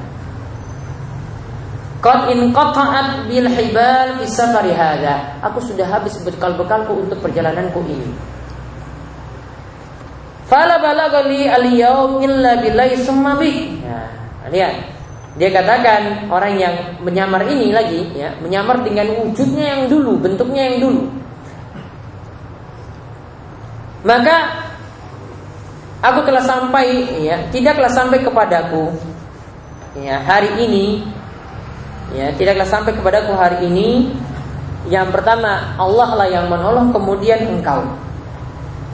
Qad 2.06 2.30
in 2.30 2.54
qata'at 2.54 3.26
bil 3.26 3.50
hibal 3.50 4.22
fi 4.22 4.26
safari 4.30 4.78
Aku 5.42 5.58
sudah 5.58 5.90
habis 5.90 6.22
bekal-bekalku 6.22 6.94
untuk 7.02 7.18
perjalananku 7.18 7.82
ini. 7.82 8.14
Fala 10.46 10.78
balagali 10.78 11.50
al-yaum 11.50 12.22
illa 12.22 12.62
billahi 12.62 13.02
summa 13.02 13.42
bih. 13.42 13.82
Ya, 13.82 14.00
lihat. 14.54 14.76
Dia 15.36 15.52
katakan 15.52 16.32
orang 16.32 16.56
yang 16.56 16.76
menyamar 17.04 17.44
ini 17.50 17.74
lagi 17.76 18.08
ya, 18.16 18.32
menyamar 18.40 18.86
dengan 18.88 19.12
wujudnya 19.20 19.66
yang 19.68 19.82
dulu, 19.92 20.16
bentuknya 20.22 20.72
yang 20.72 20.78
dulu. 20.80 21.12
Maka 24.08 24.64
aku 26.00 26.24
telah 26.24 26.40
sampai 26.40 27.20
ya, 27.20 27.52
tidaklah 27.52 27.92
sampai 27.92 28.24
kepadaku 28.24 28.96
ya 30.00 30.20
hari 30.24 30.52
ini 30.60 31.04
ya, 32.14 32.30
tidaklah 32.36 32.68
sampai 32.68 32.94
kepadaku 32.94 33.34
hari 33.34 33.66
ini 33.72 34.14
yang 34.86 35.10
pertama 35.10 35.74
Allah 35.82 36.10
lah 36.14 36.28
yang 36.30 36.46
menolong 36.46 36.94
kemudian 36.94 37.42
engkau 37.50 37.82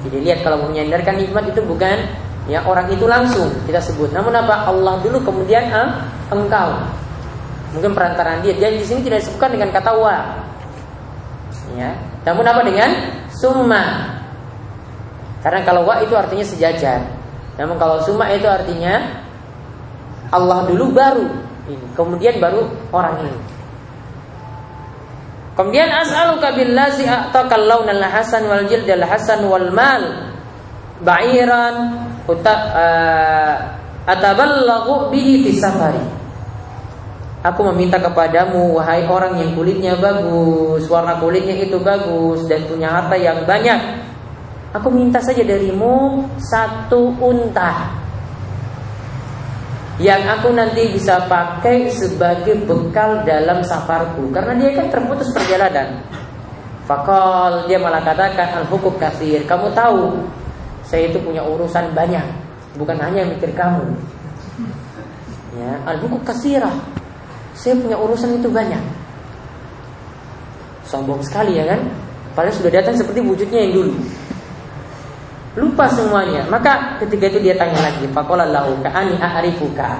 jadi 0.01 0.17
lihat 0.17 0.39
kalau 0.41 0.65
menyandarkan 0.65 1.17
nikmat 1.17 1.53
itu 1.53 1.61
bukan 1.61 1.97
ya 2.49 2.65
orang 2.65 2.89
itu 2.89 3.05
langsung 3.05 3.49
kita 3.69 3.77
sebut. 3.77 4.09
Namun 4.09 4.33
apa? 4.33 4.65
Allah 4.65 4.97
dulu 5.01 5.21
kemudian 5.21 5.69
ah, 5.69 6.09
engkau. 6.33 6.81
Mungkin 7.77 7.93
perantaraan 7.93 8.41
dia. 8.41 8.57
Dan 8.57 8.81
di 8.81 8.85
sini 8.85 9.05
tidak 9.05 9.21
disebutkan 9.23 9.53
dengan 9.53 9.69
kata 9.69 9.91
wa. 9.93 10.17
Ya. 11.77 11.95
Namun 12.25 12.43
apa 12.43 12.61
dengan 12.65 12.89
summa? 13.31 13.83
Karena 15.41 15.61
kalau 15.65 15.85
wa 15.85 16.01
itu 16.01 16.13
artinya 16.17 16.45
sejajar. 16.45 17.05
Namun 17.61 17.77
kalau 17.77 18.01
summa 18.01 18.29
itu 18.33 18.49
artinya 18.49 19.21
Allah 20.33 20.65
dulu 20.65 20.95
baru 20.95 21.27
ini. 21.75 21.87
Kemudian 21.95 22.37
baru 22.37 22.67
orang 22.91 23.23
ini. 23.23 23.39
Kemudian 25.51 25.91
as'aluka 25.91 26.55
billazi 26.55 27.05
a'taqal 27.05 27.67
launal 27.67 28.03
hasan 28.07 28.47
wal 28.47 28.63
jildal 28.65 29.03
hasan 29.03 29.43
wal 29.45 29.69
mal 29.75 30.31
ba'iran 31.03 32.07
uta 32.25 32.55
uh, 32.71 33.55
ataballahu 34.07 35.11
bihi 35.11 35.43
fi 35.43 35.51
safari. 35.59 36.01
Aku 37.41 37.65
meminta 37.73 37.97
kepadamu 37.97 38.77
wahai 38.77 39.09
orang 39.09 39.41
yang 39.41 39.57
kulitnya 39.57 39.97
bagus, 39.97 40.85
warna 40.85 41.17
kulitnya 41.17 41.57
itu 41.57 41.81
bagus 41.81 42.45
dan 42.45 42.61
punya 42.69 42.93
harta 42.93 43.17
yang 43.17 43.41
banyak. 43.49 43.81
Aku 44.77 44.93
minta 44.93 45.19
saja 45.19 45.41
darimu 45.41 46.23
satu 46.37 47.11
unta 47.19 47.91
yang 49.99 50.23
aku 50.23 50.55
nanti 50.55 50.87
bisa 50.95 51.27
pakai 51.27 51.91
sebagai 51.91 52.63
bekal 52.63 53.27
dalam 53.27 53.59
safarku 53.65 54.31
karena 54.31 54.55
dia 54.55 54.71
kan 54.79 54.87
terputus 54.87 55.27
perjalanan. 55.35 55.99
Fakal 56.87 57.67
dia 57.67 57.77
malah 57.77 57.99
katakan 57.99 58.63
al 58.63 58.65
hukum 58.71 58.95
kafir. 58.95 59.43
Kamu 59.43 59.75
tahu 59.75 60.15
saya 60.87 61.11
itu 61.11 61.19
punya 61.19 61.43
urusan 61.43 61.91
banyak, 61.91 62.23
bukan 62.79 62.97
hanya 62.99 63.27
mikir 63.27 63.51
kamu. 63.51 63.83
Ya, 65.59 65.71
al 65.83 65.99
hukum 65.99 66.23
kasirah. 66.23 66.73
Saya 67.51 67.75
punya 67.75 67.99
urusan 67.99 68.39
itu 68.39 68.47
banyak. 68.47 68.79
Sombong 70.87 71.19
sekali 71.23 71.59
ya 71.59 71.67
kan? 71.67 71.83
Padahal 72.31 72.55
sudah 72.55 72.71
datang 72.71 72.95
seperti 72.95 73.19
wujudnya 73.19 73.59
yang 73.67 73.73
dulu. 73.75 73.93
Lupa 75.59 75.83
semuanya. 75.91 76.47
Maka 76.47 76.95
ketika 77.03 77.27
itu 77.27 77.43
dia 77.43 77.55
tanya 77.59 77.75
lagi, 77.91 78.07
faqala 78.15 78.47
lahu 78.47 78.79
ka'ani 78.79 79.19
a'rifuka. 79.19 79.99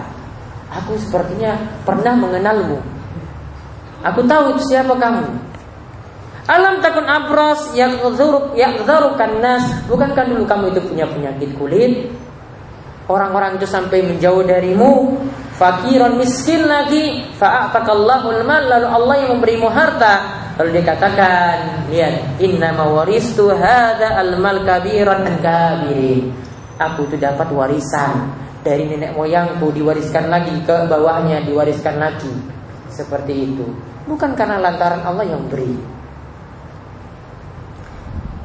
Aku 0.71 0.95
sepertinya 0.95 1.59
pernah 1.83 2.15
mengenalmu. 2.15 2.79
Aku 4.07 4.23
tahu 4.23 4.55
siapa 4.63 4.95
kamu. 4.95 5.27
Alam 6.47 6.79
takun 6.79 7.03
abros 7.05 7.75
yang 7.75 7.99
yang 8.55 8.73
nas. 9.43 9.63
Bukankah 9.91 10.23
dulu 10.31 10.43
kamu 10.47 10.71
itu 10.71 10.81
punya 10.87 11.05
penyakit 11.11 11.49
kulit? 11.59 12.09
Orang-orang 13.11 13.59
itu 13.59 13.67
sampai 13.67 14.07
menjauh 14.07 14.45
darimu 14.45 15.19
Fakiran 15.59 16.15
miskin 16.15 16.63
lagi 16.63 17.27
Fa'atakallahul 17.35 18.45
mal 18.47 18.63
Lalu 18.63 18.87
Allah 18.87 19.15
yang 19.25 19.29
memberimu 19.35 19.67
harta 19.67 20.40
Lalu 20.59 20.83
dikatakan 20.83 21.87
Lihat 21.87 22.41
Inna 22.43 22.75
mawaristu 22.75 23.51
hadha 23.51 24.19
al-mal 24.19 24.65
kabiran 24.67 25.27
kabirin 25.39 26.33
Aku 26.81 27.07
itu 27.07 27.15
dapat 27.15 27.47
warisan 27.53 28.31
Dari 28.65 28.89
nenek 28.89 29.15
moyangku 29.15 29.71
Diwariskan 29.71 30.27
lagi 30.27 30.53
ke 30.65 30.87
bawahnya 30.89 31.41
Diwariskan 31.45 31.97
lagi. 31.97 32.31
Seperti 32.91 33.33
itu. 33.53 33.65
Bukan 34.05 34.35
karena 34.35 34.59
lantaran 34.59 35.01
Allah 35.07 35.23
yang 35.23 35.47
beri. 35.47 36.01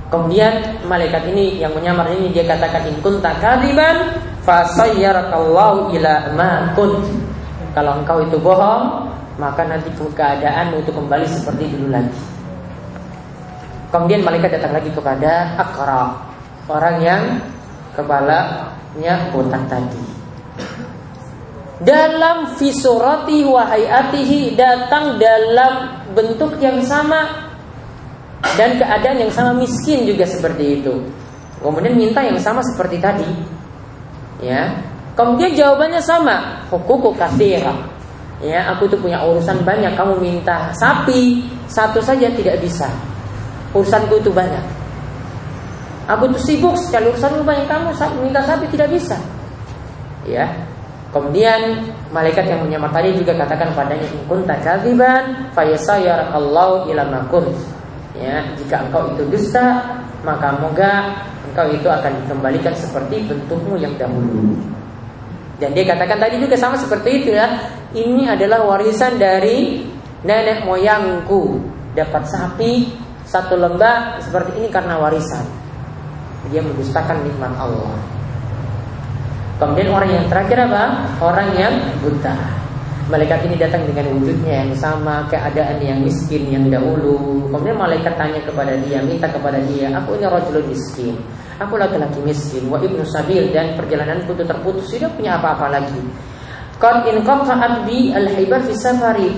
Kemudian 0.06 0.86
malaikat 0.86 1.26
ini 1.34 1.58
yang 1.58 1.74
menyamar 1.74 2.06
ini 2.14 2.30
dia 2.30 2.46
katakan 2.46 2.86
in 2.86 2.94
kunta 3.02 3.34
kadiban 3.42 4.14
fasayyarakallahu 4.46 5.90
ila 5.98 6.14
ma. 6.38 6.70
Kalau 7.74 7.92
engkau 8.00 8.22
itu 8.22 8.38
bohong, 8.38 9.05
maka 9.36 9.68
nanti 9.68 9.92
keadaanmu 9.92 10.80
itu 10.80 10.90
kembali 10.92 11.26
seperti 11.28 11.64
dulu 11.76 11.88
lagi. 11.92 12.20
Kemudian 13.92 14.24
malaikat 14.26 14.60
datang 14.60 14.74
lagi 14.76 14.90
kepada 14.90 15.56
Akra, 15.56 16.16
orang 16.66 16.96
yang 17.00 17.22
kepalanya 17.94 19.14
botak 19.30 19.62
tadi. 19.70 20.02
Dalam 21.76 22.56
visurati 22.56 23.44
wahayatihi 23.44 24.56
datang 24.56 25.20
dalam 25.20 26.04
bentuk 26.16 26.56
yang 26.56 26.80
sama 26.80 27.52
dan 28.56 28.80
keadaan 28.80 29.20
yang 29.20 29.32
sama 29.32 29.52
miskin 29.52 30.08
juga 30.08 30.24
seperti 30.24 30.80
itu. 30.80 31.04
Kemudian 31.60 31.96
minta 31.96 32.24
yang 32.24 32.40
sama 32.40 32.64
seperti 32.64 32.96
tadi. 33.00 33.28
Ya. 34.40 34.76
Kemudian 35.16 35.56
jawabannya 35.56 36.00
sama, 36.04 36.64
hukuku 36.68 37.16
kathira. 37.16 37.95
Ya, 38.36 38.68
aku 38.68 38.84
tuh 38.84 39.00
punya 39.00 39.24
urusan 39.24 39.64
banyak, 39.64 39.96
kamu 39.96 40.20
minta 40.20 40.68
sapi 40.76 41.40
satu 41.72 42.04
saja 42.04 42.28
tidak 42.36 42.60
bisa. 42.60 42.84
Urusanku 43.72 44.20
itu 44.20 44.28
banyak. 44.28 44.60
Aku 46.06 46.28
tuh 46.30 46.40
sibuk 46.44 46.76
sekali 46.76 47.08
urusanku 47.08 47.40
banyak, 47.40 47.64
kamu 47.64 47.96
minta 48.20 48.44
sapi 48.44 48.68
tidak 48.68 48.92
bisa. 48.92 49.16
Ya. 50.28 50.52
Kemudian 51.16 51.80
malaikat 52.12 52.44
yang 52.44 52.60
menyamar 52.60 52.92
tadi 52.92 53.16
juga 53.16 53.32
katakan 53.40 53.72
padanya 53.72 54.04
in 54.04 54.20
kunta 54.28 54.52
kadziban 54.60 55.48
fayasayyarakallahu 55.56 56.92
ila 56.92 57.04
Ya, 58.16 58.44
jika 58.56 58.84
engkau 58.84 59.12
itu 59.12 59.28
dusta, 59.28 59.80
maka 60.24 60.56
moga 60.60 61.24
engkau 61.52 61.68
itu 61.72 61.88
akan 61.88 62.12
dikembalikan 62.24 62.72
seperti 62.76 63.28
bentukmu 63.28 63.80
yang 63.80 63.92
dahulu. 63.96 64.56
Dan 65.56 65.72
dia 65.72 65.88
katakan 65.88 66.20
tadi 66.20 66.36
juga 66.36 66.56
sama 66.56 66.76
seperti 66.76 67.24
itu 67.24 67.30
ya. 67.32 67.48
Ini 67.96 68.36
adalah 68.36 68.64
warisan 68.68 69.16
dari 69.16 69.88
nenek 70.20 70.68
moyangku. 70.68 71.60
Dapat 71.96 72.28
sapi 72.28 72.92
satu 73.24 73.56
lembah 73.56 74.20
seperti 74.20 74.60
ini 74.60 74.68
karena 74.68 75.00
warisan. 75.00 75.42
Dia 76.52 76.60
mendustakan 76.60 77.24
nikmat 77.24 77.56
Allah. 77.56 77.96
Kemudian 79.56 79.88
orang 79.88 80.10
yang 80.12 80.26
terakhir 80.28 80.68
apa? 80.68 81.08
Orang 81.24 81.48
yang 81.56 81.72
buta. 82.04 82.36
Malaikat 83.08 83.48
ini 83.48 83.56
datang 83.56 83.86
dengan 83.88 84.18
wujudnya 84.18 84.66
yang 84.66 84.74
sama, 84.76 85.24
keadaan 85.32 85.78
yang 85.80 86.02
miskin 86.04 86.52
yang 86.52 86.68
dahulu. 86.68 87.48
Kemudian 87.48 87.78
malaikat 87.78 88.18
tanya 88.18 88.42
kepada 88.44 88.76
dia, 88.82 89.00
minta 89.00 89.30
kepada 89.30 89.56
dia, 89.62 89.88
aku 89.94 90.18
ini 90.18 90.26
rojulun 90.28 90.66
miskin. 90.68 91.16
Aku 91.56 91.80
laki-laki 91.80 92.20
miskin, 92.20 92.68
wa 92.68 92.76
ibnu 92.76 93.00
sabil 93.08 93.48
dan 93.48 93.72
perjalananku 93.80 94.36
itu 94.36 94.44
terputus, 94.44 94.92
tidak 94.92 95.16
punya 95.16 95.40
apa-apa 95.40 95.72
lagi. 95.72 96.04
Qad 96.76 97.08
in 97.08 97.24
qata'at 97.24 97.88
bi 97.88 98.12
al-hibar 98.12 98.60
fi 98.60 98.76
safari. 98.76 99.32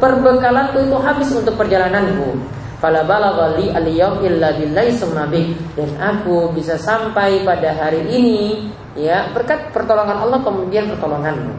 Perbekalanku 0.00 0.76
itu 0.80 0.96
habis 0.96 1.28
untuk 1.36 1.52
perjalananku. 1.60 2.40
Fala 2.80 3.04
balagha 3.04 3.60
li 3.60 3.68
al-yawm 3.68 4.24
illa 4.24 4.56
billahi 4.56 4.94
summa 4.96 5.28
Dan 5.28 5.90
aku 6.00 6.54
bisa 6.56 6.80
sampai 6.80 7.44
pada 7.44 7.76
hari 7.76 8.06
ini 8.08 8.70
ya 8.96 9.28
berkat 9.36 9.74
pertolongan 9.76 10.24
Allah 10.24 10.40
kemudian 10.40 10.88
pertolonganmu. 10.96 11.52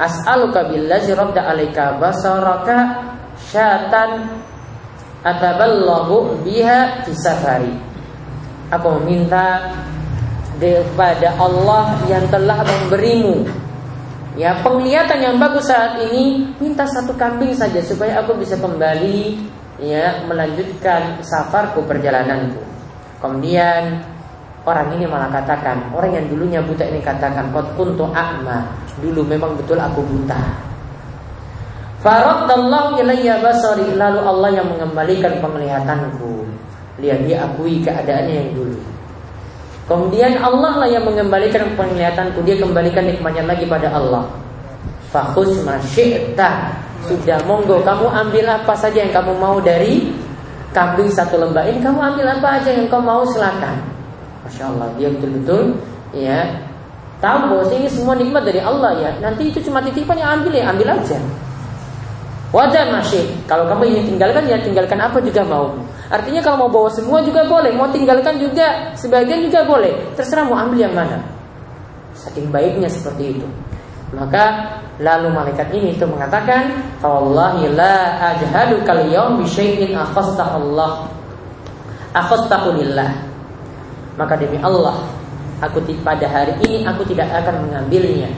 As'aluka 0.00 0.66
billazi 0.66 1.14
rabda 1.14 1.52
alaika 1.52 2.00
basaraka 2.00 3.06
syatan 3.38 4.40
ataballahu 5.22 6.42
biha 6.42 7.04
fi 7.06 7.12
safari. 7.14 7.89
Aku 8.70 8.86
meminta 9.02 9.74
kepada 10.60 11.34
Allah 11.40 11.96
yang 12.06 12.28
telah 12.28 12.60
memberimu 12.60 13.48
ya 14.36 14.60
penglihatan 14.60 15.18
yang 15.18 15.36
bagus 15.40 15.72
saat 15.72 15.98
ini 16.04 16.52
minta 16.60 16.84
satu 16.84 17.16
kambing 17.16 17.56
saja 17.56 17.80
supaya 17.80 18.20
aku 18.20 18.36
bisa 18.36 18.60
kembali 18.60 19.40
ya 19.80 20.20
melanjutkan 20.28 21.24
safarku 21.24 21.80
perjalananku 21.88 22.60
kemudian 23.24 24.04
Orang 24.60 24.92
ini 24.92 25.08
malah 25.08 25.32
katakan, 25.32 25.88
orang 25.96 26.20
yang 26.20 26.26
dulunya 26.28 26.60
buta 26.60 26.84
ini 26.84 27.00
katakan, 27.00 27.48
"Qad 27.48 27.64
kuntu 27.80 28.04
a'ma." 28.12 28.68
Dulu 29.00 29.24
memang 29.24 29.56
betul 29.56 29.80
aku 29.80 30.04
buta. 30.04 30.36
Faraddallahu 32.04 33.00
ilayya 33.00 33.40
basari, 33.40 33.96
lalu 33.96 34.20
Allah 34.20 34.60
yang 34.60 34.68
mengembalikan 34.68 35.40
penglihatanku. 35.40 36.44
Lihat 37.00 37.20
dia 37.26 37.48
akui 37.48 37.80
keadaannya 37.80 38.34
yang 38.34 38.50
dulu. 38.54 38.78
Kemudian 39.90 40.38
Allah 40.38 40.78
lah 40.78 40.88
yang 40.88 41.02
mengembalikan 41.02 41.66
penglihatanku, 41.74 42.46
dia 42.46 42.60
kembalikan 42.60 43.02
nikmatnya 43.08 43.42
lagi 43.42 43.66
pada 43.66 43.90
Allah. 43.90 44.24
Fakhus 45.10 45.66
masyi'ta 45.66 46.70
Sudah 47.02 47.42
monggo 47.42 47.82
kamu 47.82 48.06
ambil 48.06 48.44
apa 48.46 48.78
saja 48.78 49.02
yang 49.02 49.10
kamu 49.10 49.34
mau 49.42 49.58
dari 49.58 50.14
kambing 50.70 51.10
satu 51.10 51.34
lembah 51.34 51.66
ini 51.66 51.82
Kamu 51.82 51.98
ambil 51.98 52.30
apa 52.30 52.62
aja 52.62 52.70
yang 52.70 52.86
kamu 52.86 53.10
mau 53.10 53.26
silakan 53.26 53.74
Masya 54.46 54.70
Allah 54.70 54.86
dia 54.94 55.10
betul-betul 55.10 55.82
ya 56.14 56.70
tahu 57.20 57.38
bahwa 57.52 57.64
ini 57.76 57.86
semua 57.86 58.16
nikmat 58.16 58.42
dari 58.48 58.58
Allah 58.64 58.96
ya. 58.96 59.10
Nanti 59.20 59.52
itu 59.52 59.60
cuma 59.60 59.84
titipan 59.84 60.16
yang 60.16 60.40
ambil 60.40 60.56
ya 60.56 60.72
ambil 60.72 60.88
aja. 60.96 61.20
Wajar 62.50 62.90
masih. 62.90 63.22
Kalau 63.46 63.66
kamu 63.70 63.94
ingin 63.94 64.04
tinggalkan 64.14 64.42
ya 64.50 64.58
tinggalkan 64.58 64.98
apa 64.98 65.22
juga 65.22 65.46
mau. 65.46 65.70
Artinya 66.10 66.42
kalau 66.42 66.66
mau 66.66 66.70
bawa 66.70 66.90
semua 66.90 67.22
juga 67.22 67.46
boleh, 67.46 67.70
mau 67.70 67.86
tinggalkan 67.94 68.42
juga 68.42 68.90
sebagian 68.98 69.46
juga 69.46 69.62
boleh. 69.62 69.94
Terserah 70.18 70.50
mau 70.50 70.58
ambil 70.58 70.82
yang 70.82 70.94
mana. 70.94 71.22
Saking 72.18 72.50
baiknya 72.50 72.90
seperti 72.90 73.38
itu. 73.38 73.46
Maka 74.10 74.74
lalu 74.98 75.30
malaikat 75.30 75.70
ini 75.70 75.94
itu 75.94 76.02
mengatakan, 76.02 76.74
"Wallahi 76.98 77.70
la 77.70 78.18
ajhadu 78.34 78.82
kal 78.82 78.98
bi 79.38 79.44
syai'in 79.46 79.94
Allah." 79.94 81.06
Maka 84.18 84.34
demi 84.34 84.58
Allah 84.58 84.98
aku 85.60 85.84
pada 86.00 86.24
hari 86.26 86.56
ini 86.64 86.88
aku 86.88 87.04
tidak 87.04 87.28
akan 87.28 87.68
mengambilnya 87.68 88.32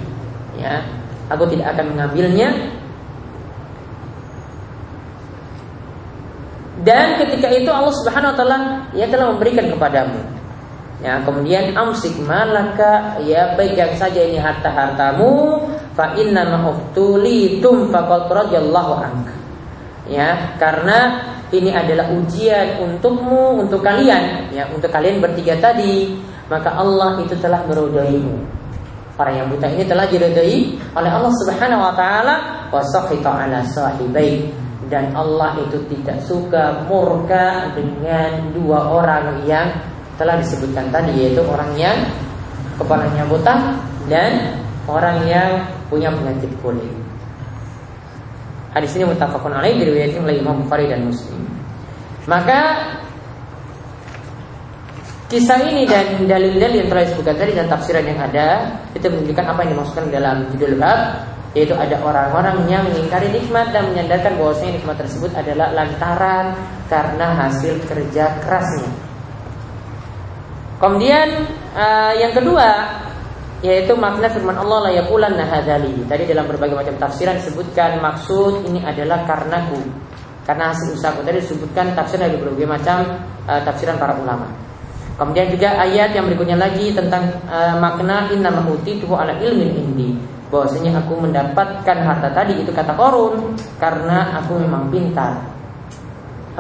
ya 0.59 0.83
aku 1.31 1.47
tidak 1.49 1.73
akan 1.75 1.95
mengambilnya 1.95 2.51
dan 6.83 7.19
ketika 7.19 7.49
itu 7.51 7.71
Allah 7.71 7.95
Subhanahu 8.03 8.35
wa 8.35 8.37
taala 8.37 8.59
ya 8.95 9.07
telah 9.07 9.31
memberikan 9.35 9.71
kepadamu. 9.71 10.21
Ya 11.03 11.19
kemudian 11.27 11.75
amsik 11.75 12.15
malaka 12.23 13.19
ya 13.27 13.59
pegang 13.59 13.91
saja 13.99 14.23
ini 14.23 14.39
harta-hartamu 14.39 15.59
fa 15.99 16.15
inna 16.15 16.47
tum 16.95 17.91
faqad 17.91 18.31
radhiyallahu 18.31 19.03
anka 19.03 19.35
ya 20.07 20.55
karena 20.63 21.27
ini 21.53 21.69
adalah 21.69 22.09
ujian 22.09 22.81
untukmu, 22.81 23.61
untuk 23.61 23.85
kalian, 23.85 24.49
ya, 24.49 24.65
untuk 24.73 24.89
kalian 24.89 25.21
bertiga 25.21 25.53
tadi, 25.61 26.17
maka 26.49 26.73
Allah 26.73 27.21
itu 27.21 27.37
telah 27.37 27.61
meridaimu. 27.69 28.41
Orang 29.21 29.37
yang 29.37 29.47
buta 29.53 29.69
ini 29.69 29.85
telah 29.85 30.09
diridai 30.09 30.57
oleh 30.97 31.11
Allah 31.13 31.33
Subhanahu 31.45 31.85
wa 31.85 31.93
taala. 31.93 32.35
Wa 32.73 32.81
ala 32.81 33.61
sahibai 33.69 34.49
dan 34.93 35.09
Allah 35.17 35.57
itu 35.65 35.81
tidak 35.89 36.21
suka 36.21 36.85
murka 36.85 37.73
dengan 37.73 38.53
dua 38.53 38.93
orang 38.93 39.41
yang 39.49 39.73
telah 40.21 40.37
disebutkan 40.37 40.93
tadi 40.93 41.17
yaitu 41.17 41.41
orang 41.49 41.73
yang 41.81 41.97
kepalanya 42.77 43.25
buta 43.25 43.81
dan 44.13 44.61
orang 44.85 45.25
yang 45.25 45.65
punya 45.89 46.13
penyakit 46.13 46.53
kulit. 46.61 46.93
Hadis 48.77 48.93
ini 49.01 49.09
muttafaqun 49.09 49.57
alaih 49.57 49.81
diriwayatkan 49.81 50.29
oleh 50.29 50.37
Imam 50.45 50.61
Bukhari 50.61 50.93
dan 50.93 51.09
Muslim. 51.09 51.41
Maka 52.29 52.93
Kisah 55.33 55.65
ini 55.65 55.89
dan 55.89 56.29
dalil-dalil 56.29 56.85
yang 56.85 56.89
telah 56.93 57.09
disebutkan 57.09 57.41
tadi 57.41 57.57
dan 57.57 57.65
tafsiran 57.65 58.05
yang 58.05 58.21
ada 58.21 58.69
itu 58.93 59.09
menunjukkan 59.09 59.45
apa 59.49 59.65
yang 59.65 59.71
dimaksudkan 59.73 60.13
dalam 60.13 60.45
judul 60.53 60.77
bab 60.77 61.25
yaitu 61.53 61.77
ada 61.77 62.01
orang-orang 62.01 62.65
yang 62.65 62.83
mengingkari 62.89 63.29
nikmat 63.29 63.69
dan 63.77 63.93
menyandarkan 63.93 64.41
bahwasanya 64.41 64.81
nikmat 64.81 64.97
tersebut 65.05 65.31
adalah 65.37 65.69
lantaran 65.77 66.57
karena 66.89 67.27
hasil 67.45 67.77
kerja 67.85 68.41
kerasnya. 68.41 68.89
Kemudian 70.81 71.29
uh, 71.77 72.13
yang 72.17 72.33
kedua 72.33 72.99
yaitu 73.63 73.95
makna 73.95 74.27
firman 74.27 74.59
Allah 74.59 74.91
la 74.91 74.93
yaqulan 74.97 75.39
nahadali. 75.39 76.03
Tadi 76.09 76.27
dalam 76.27 76.51
berbagai 76.51 76.75
macam 76.75 76.99
tafsiran 76.99 77.39
disebutkan 77.39 78.01
maksud 78.03 78.67
ini 78.67 78.83
adalah 78.83 79.23
karenaku. 79.29 79.79
Karena 80.43 80.75
hasil 80.75 80.99
usahaku 80.99 81.23
tadi 81.23 81.39
disebutkan 81.39 81.95
tafsir 81.95 82.19
dari 82.19 82.35
berbagai 82.35 82.67
macam 82.67 83.23
uh, 83.47 83.61
tafsiran 83.63 84.01
para 84.01 84.19
ulama. 84.19 84.51
Kemudian 85.21 85.53
juga 85.53 85.79
ayat 85.79 86.17
yang 86.17 86.27
berikutnya 86.27 86.59
lagi 86.59 86.91
tentang 86.97 87.29
uh, 87.47 87.79
makna 87.79 88.33
inna 88.33 88.51
tuh 88.51 89.13
ala 89.15 89.37
ilmin 89.39 89.71
indi 89.71 90.17
bahwasanya 90.53 91.01
aku 91.01 91.17
mendapatkan 91.17 91.97
harta 92.05 92.29
tadi 92.37 92.61
itu 92.61 92.69
kata 92.69 92.93
korun 92.93 93.57
karena 93.81 94.37
aku 94.37 94.61
memang 94.61 94.93
pintar. 94.93 95.41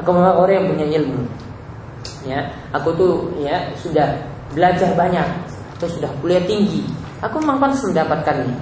Aku 0.00 0.08
memang 0.16 0.40
orang 0.40 0.64
yang 0.64 0.66
punya 0.72 0.86
ilmu. 0.96 1.22
Ya, 2.24 2.40
aku 2.72 2.96
tuh 2.96 3.14
ya 3.36 3.68
sudah 3.76 4.16
belajar 4.56 4.96
banyak, 4.96 5.28
terus 5.76 6.00
sudah 6.00 6.08
kuliah 6.24 6.40
tinggi. 6.48 6.88
Aku 7.20 7.36
memang 7.44 7.60
pantas 7.60 7.84
mendapatkannya. 7.84 8.56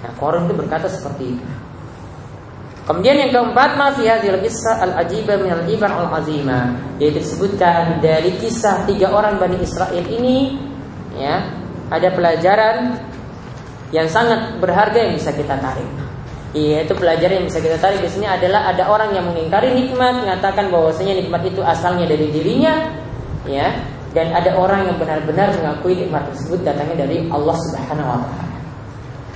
Nah, 0.00 0.12
korun 0.16 0.48
itu 0.48 0.56
berkata 0.56 0.88
seperti 0.88 1.36
itu. 1.36 1.46
Kemudian 2.88 3.22
yang 3.22 3.30
keempat 3.30 3.76
ma 3.76 3.92
fi 3.92 4.08
hadhil 4.08 4.40
kisah 4.40 4.80
al 4.82 5.04
ajiba 5.04 5.36
min 5.38 5.52
al 5.52 5.62
ibar 5.68 5.94
al 5.94 6.10
azima 6.10 6.74
yaitu 6.98 7.22
disebutkan 7.22 8.02
dari 8.02 8.34
kisah 8.40 8.82
tiga 8.88 9.14
orang 9.14 9.38
Bani 9.38 9.62
Israel 9.62 10.02
ini 10.10 10.58
ya 11.14 11.54
ada 11.86 12.08
pelajaran 12.10 12.98
yang 13.90 14.06
sangat 14.06 14.58
berharga 14.62 14.98
yang 14.98 15.14
bisa 15.18 15.34
kita 15.34 15.58
tarik. 15.58 15.86
Yaitu 16.50 16.98
pelajaran 16.98 17.42
yang 17.42 17.46
bisa 17.46 17.62
kita 17.62 17.78
tarik 17.78 18.02
di 18.02 18.10
sini 18.10 18.26
adalah 18.26 18.74
ada 18.74 18.90
orang 18.90 19.14
yang 19.14 19.26
mengingkari 19.30 19.70
nikmat, 19.70 20.18
mengatakan 20.18 20.66
bahwasanya 20.70 21.14
nikmat 21.22 21.46
itu 21.46 21.62
asalnya 21.62 22.10
dari 22.10 22.26
dirinya, 22.30 22.90
ya, 23.46 23.70
dan 24.10 24.34
ada 24.34 24.58
orang 24.58 24.90
yang 24.90 24.96
benar-benar 24.98 25.54
mengakui 25.54 25.94
nikmat 25.94 26.26
tersebut 26.34 26.66
datangnya 26.66 27.06
dari 27.06 27.30
Allah 27.30 27.54
Subhanahu 27.54 28.10
wa 28.10 28.18
taala. 28.26 28.58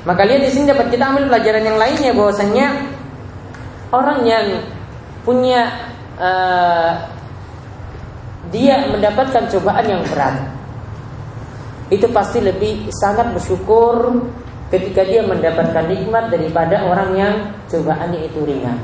Maka 0.04 0.20
lihat 0.26 0.42
di 0.42 0.50
sini 0.50 0.64
dapat 0.68 0.90
kita 0.90 1.04
ambil 1.06 1.30
pelajaran 1.30 1.64
yang 1.64 1.78
lainnya 1.78 2.10
bahwasanya 2.12 2.66
orang 3.94 4.18
yang 4.26 4.46
punya 5.24 5.70
uh, 6.18 6.92
dia 8.52 8.84
mendapatkan 8.90 9.48
cobaan 9.48 9.86
yang 9.88 10.02
berat 10.04 10.36
itu 11.88 12.04
pasti 12.12 12.44
lebih 12.44 12.92
sangat 12.92 13.32
bersyukur 13.32 14.24
ketika 14.74 15.06
dia 15.06 15.22
mendapatkan 15.22 15.86
nikmat 15.86 16.34
daripada 16.34 16.82
orang 16.82 17.14
yang 17.14 17.34
cobaannya 17.70 18.26
itu 18.26 18.42
ringan. 18.42 18.74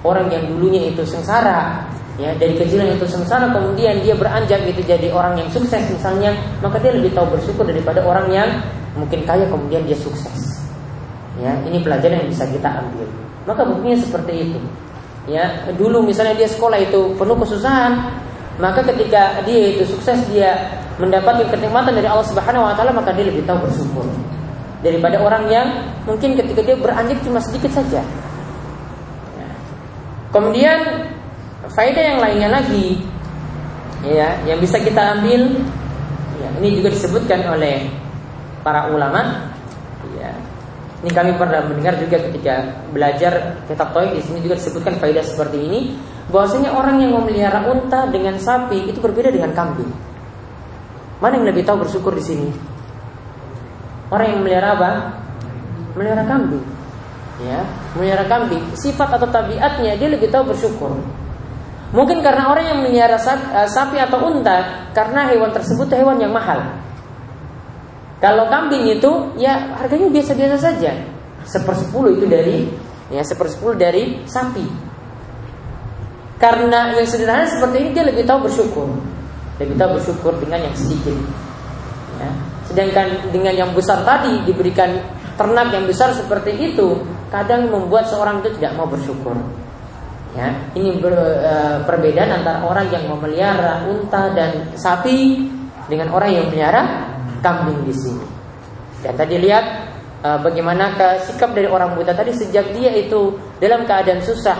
Orang 0.00 0.32
yang 0.32 0.48
dulunya 0.48 0.88
itu 0.88 1.04
sengsara, 1.04 1.84
ya 2.16 2.32
dari 2.36 2.56
kecilnya 2.56 2.96
itu 2.96 3.04
sengsara 3.08 3.52
kemudian 3.52 4.00
dia 4.00 4.16
beranjak 4.16 4.64
gitu 4.68 4.80
jadi 4.84 5.12
orang 5.12 5.40
yang 5.40 5.48
sukses 5.52 5.80
misalnya, 5.92 6.32
maka 6.64 6.80
dia 6.80 6.92
lebih 6.96 7.12
tahu 7.12 7.36
bersyukur 7.36 7.64
daripada 7.68 8.00
orang 8.04 8.28
yang 8.32 8.48
mungkin 8.96 9.24
kaya 9.28 9.44
kemudian 9.48 9.84
dia 9.84 9.96
sukses. 9.96 10.64
Ya, 11.40 11.52
ini 11.68 11.82
pelajaran 11.84 12.24
yang 12.24 12.30
bisa 12.30 12.46
kita 12.48 12.68
ambil. 12.80 13.08
Maka 13.44 13.62
buktinya 13.66 13.98
seperti 14.00 14.32
itu. 14.48 14.60
Ya, 15.24 15.66
dulu 15.76 16.04
misalnya 16.04 16.36
dia 16.36 16.48
sekolah 16.48 16.78
itu 16.78 17.16
penuh 17.16 17.36
kesusahan, 17.40 17.96
maka 18.60 18.84
ketika 18.86 19.40
dia 19.42 19.76
itu 19.76 19.82
sukses 19.88 20.20
dia 20.30 20.56
mendapatkan 21.00 21.50
kenikmatan 21.50 21.96
dari 21.96 22.06
Allah 22.06 22.28
Subhanahu 22.28 22.70
wa 22.70 22.74
taala 22.78 22.94
maka 22.94 23.10
dia 23.10 23.26
lebih 23.26 23.42
tahu 23.42 23.66
bersyukur 23.66 24.06
daripada 24.84 25.16
orang 25.24 25.48
yang 25.48 25.66
mungkin 26.04 26.36
ketika 26.36 26.60
dia 26.60 26.76
beranjak 26.76 27.18
cuma 27.24 27.40
sedikit 27.40 27.72
saja. 27.72 28.04
Kemudian 30.28 31.08
faedah 31.72 32.04
yang 32.14 32.18
lainnya 32.20 32.48
lagi 32.60 33.00
ya 34.04 34.36
yang 34.44 34.60
bisa 34.60 34.76
kita 34.76 35.16
ambil 35.16 35.64
ya, 36.36 36.48
ini 36.60 36.76
juga 36.76 36.92
disebutkan 36.92 37.40
oleh 37.48 37.88
para 38.60 38.92
ulama 38.92 39.48
ya 40.20 40.36
ini 41.00 41.10
kami 41.12 41.32
pernah 41.40 41.64
mendengar 41.64 41.96
juga 41.96 42.20
ketika 42.28 42.84
belajar 42.92 43.64
kitab 43.64 43.96
Tauhid 43.96 44.20
di 44.20 44.22
sini 44.24 44.38
juga 44.44 44.60
disebutkan 44.60 45.00
faedah 45.00 45.24
seperti 45.24 45.56
ini 45.64 45.80
bahwasanya 46.28 46.72
orang 46.72 47.00
yang 47.00 47.12
memelihara 47.16 47.64
unta 47.68 48.08
dengan 48.08 48.40
sapi 48.40 48.88
itu 48.88 48.96
berbeda 49.00 49.28
dengan 49.28 49.52
kambing. 49.52 49.92
Mana 51.20 51.36
yang 51.36 51.48
lebih 51.52 51.64
tahu 51.68 51.84
bersyukur 51.84 52.16
di 52.16 52.24
sini? 52.24 52.48
Orang 54.12 54.26
yang 54.28 54.40
melihara 54.44 54.76
apa? 54.76 54.90
Melihara 55.96 56.24
kambing. 56.28 56.64
Ya, 57.42 57.64
melihara 57.96 58.24
kambing. 58.28 58.62
Sifat 58.76 59.10
atau 59.16 59.26
tabiatnya 59.30 59.96
dia 59.96 60.08
lebih 60.08 60.28
tahu 60.30 60.52
bersyukur. 60.54 60.92
Mungkin 61.94 62.26
karena 62.26 62.50
orang 62.50 62.66
yang 62.66 62.78
melihara 62.82 63.14
eh, 63.18 63.68
sapi 63.70 64.02
atau 64.02 64.26
unta 64.26 64.90
karena 64.90 65.30
hewan 65.30 65.54
tersebut 65.54 65.86
hewan 65.94 66.18
yang 66.18 66.34
mahal. 66.34 66.58
Kalau 68.18 68.50
kambing 68.50 68.98
itu 68.98 69.36
ya 69.38 69.78
harganya 69.78 70.10
biasa-biasa 70.10 70.56
saja. 70.58 70.90
Sepersepuluh 71.46 72.18
itu 72.18 72.26
dari 72.26 72.66
ya 73.14 73.22
sepersepuluh 73.22 73.78
dari 73.78 74.26
sapi. 74.26 74.66
Karena 76.40 76.98
yang 76.98 77.06
sederhana 77.06 77.46
seperti 77.46 77.76
ini 77.78 77.90
dia 77.94 78.04
lebih 78.04 78.26
tahu 78.26 78.50
bersyukur. 78.50 78.90
Lebih 79.62 79.76
tahu 79.78 79.90
bersyukur 80.00 80.32
dengan 80.42 80.66
yang 80.66 80.74
sedikit. 80.74 81.14
Sedangkan 82.70 83.28
dengan 83.28 83.52
yang 83.52 83.70
besar 83.76 84.02
tadi 84.02 84.40
diberikan 84.48 84.96
ternak 85.36 85.74
yang 85.74 85.84
besar 85.84 86.14
seperti 86.14 86.74
itu, 86.74 87.02
kadang 87.28 87.68
membuat 87.68 88.08
seorang 88.08 88.40
itu 88.40 88.56
tidak 88.58 88.78
mau 88.78 88.86
bersyukur. 88.86 89.34
Ya, 90.34 90.50
ini 90.74 90.98
ber, 90.98 91.14
e, 91.46 91.54
perbedaan 91.86 92.42
antara 92.42 92.66
orang 92.66 92.90
yang 92.90 93.06
memelihara 93.06 93.86
unta 93.86 94.34
dan 94.34 94.74
sapi 94.74 95.46
dengan 95.86 96.10
orang 96.10 96.34
yang 96.34 96.44
memelihara 96.50 97.06
kambing 97.38 97.86
di 97.86 97.94
sini. 97.94 98.26
Dan 98.98 99.14
tadi 99.14 99.38
lihat 99.38 99.64
e, 100.26 100.28
bagaimana 100.42 100.90
sikap 101.22 101.54
dari 101.54 101.70
orang 101.70 101.94
buta 101.94 102.18
tadi 102.18 102.34
sejak 102.34 102.74
dia 102.74 102.90
itu 102.98 103.38
dalam 103.62 103.86
keadaan 103.86 104.18
susah, 104.26 104.58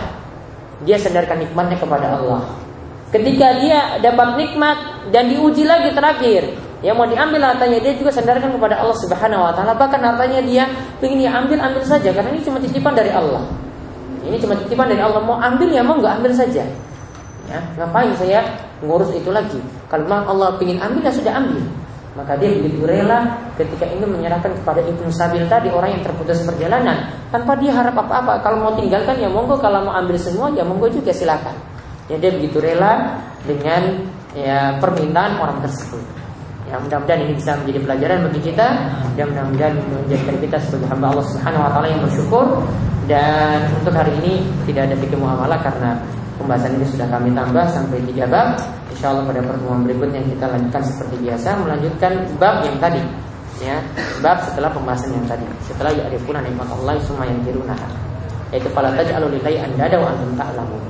dia 0.87 0.95
sandarkan 0.95 1.43
nikmatnya 1.43 1.75
kepada 1.75 2.23
Allah. 2.23 2.47
Ketika 3.11 3.47
dia 3.59 3.99
dapat 3.99 4.39
nikmat 4.39 4.77
dan 5.11 5.27
diuji 5.27 5.67
lagi 5.67 5.91
terakhir, 5.91 6.55
yang 6.85 7.01
mau 7.01 7.09
diambil 7.09 7.41
hartanya 7.41 7.81
dia 7.81 7.97
juga 7.97 8.13
sandarkan 8.13 8.53
kepada 8.53 8.77
Allah 8.77 8.93
Subhanahu 8.93 9.41
wa 9.41 9.51
taala. 9.57 9.73
Bahkan 9.73 9.99
hartanya 10.05 10.39
dia 10.45 10.69
ingin 11.01 11.25
dia 11.25 11.33
ambil 11.33 11.57
ambil 11.57 11.81
saja 11.81 12.13
karena 12.13 12.29
ini 12.29 12.45
cuma 12.45 12.61
titipan 12.61 12.93
dari 12.93 13.09
Allah. 13.09 13.41
Ini 14.21 14.37
cuma 14.37 14.53
titipan 14.53 14.85
dari 14.93 15.01
Allah. 15.01 15.17
Mau 15.25 15.41
ambil 15.41 15.73
ya 15.73 15.81
mau 15.81 15.97
nggak 15.97 16.21
ambil 16.21 16.37
saja. 16.37 16.61
Ya, 17.49 17.61
ngapain 17.77 18.13
saya 18.21 18.45
ngurus 18.85 19.09
itu 19.17 19.33
lagi? 19.33 19.57
Kalau 19.89 20.05
memang 20.05 20.29
Allah 20.29 20.53
ingin 20.61 20.77
ambil 20.77 21.01
ya 21.09 21.13
sudah 21.13 21.33
ambil. 21.33 21.65
Maka 22.15 22.37
dia 22.37 22.53
begitu 22.53 22.85
rela 22.85 23.33
ketika 23.57 23.89
ingin 23.89 24.07
menyerahkan 24.07 24.53
kepada 24.61 24.79
Ibnu 24.85 25.09
Sabil 25.09 25.41
tadi 25.51 25.67
orang 25.73 25.99
yang 25.99 26.03
terputus 26.05 26.45
perjalanan 26.45 27.11
tanpa 27.33 27.57
dia 27.57 27.73
harap 27.73 27.97
apa-apa. 27.97 28.45
Kalau 28.45 28.61
mau 28.61 28.73
tinggalkan 28.77 29.17
ya 29.17 29.27
monggo, 29.27 29.57
kalau 29.57 29.89
mau 29.89 29.93
ambil 29.97 30.15
semua 30.21 30.53
ya 30.53 30.61
monggo 30.61 30.85
juga 30.87 31.09
silakan. 31.09 31.57
Ya 32.13 32.21
dia 32.21 32.29
begitu 32.29 32.61
rela 32.61 33.19
dengan 33.41 34.05
ya 34.37 34.77
permintaan 34.77 35.41
orang 35.41 35.65
tersebut. 35.65 36.24
Ya 36.65 36.81
mudah-mudahan 36.81 37.21
ini 37.29 37.33
bisa 37.37 37.53
menjadi 37.61 37.79
pelajaran 37.85 38.17
bagi 38.29 38.41
kita. 38.41 38.67
Dan 39.13 39.25
mudah-mudahan 39.31 39.73
menjadikan 39.85 40.35
kita 40.41 40.57
sebagai 40.65 40.87
hamba 40.89 41.05
Allah 41.13 41.25
Subhanahu 41.29 41.61
wa 41.61 41.71
taala 41.71 41.87
yang 41.89 42.01
bersyukur. 42.01 42.45
Dan 43.05 43.57
untuk 43.77 43.93
hari 43.93 44.13
ini 44.25 44.41
tidak 44.65 44.89
ada 44.89 44.95
fikih 44.97 45.19
muamalah 45.21 45.59
karena 45.61 45.93
pembahasan 46.41 46.73
ini 46.81 46.85
sudah 46.89 47.07
kami 47.09 47.29
tambah 47.37 47.65
sampai 47.69 47.97
tiga 48.09 48.25
bab. 48.25 48.57
Insya 48.89 49.13
Allah 49.13 49.23
pada 49.29 49.41
pertemuan 49.45 49.85
berikutnya 49.85 50.21
kita 50.25 50.45
lanjutkan 50.49 50.81
seperti 50.81 51.15
biasa 51.21 51.47
melanjutkan 51.61 52.11
bab 52.41 52.55
yang 52.65 52.77
tadi. 52.81 53.01
Ya 53.61 53.77
bab 54.25 54.41
setelah 54.41 54.73
pembahasan 54.73 55.13
yang 55.13 55.25
tadi. 55.29 55.45
Setelah 55.63 55.93
ya'rifuna 55.93 56.41
nikmat 56.41 56.67
Allah 56.73 56.97
summa 57.05 57.29
yankiruna 57.29 57.77
yaitu 58.53 58.69
fala 58.71 58.93
taj'alu 58.93 59.35
lillahi 59.35 59.57
andada 59.59 59.97
wa 59.97 60.13
antum 60.13 60.31
ta'lamun 60.37 60.81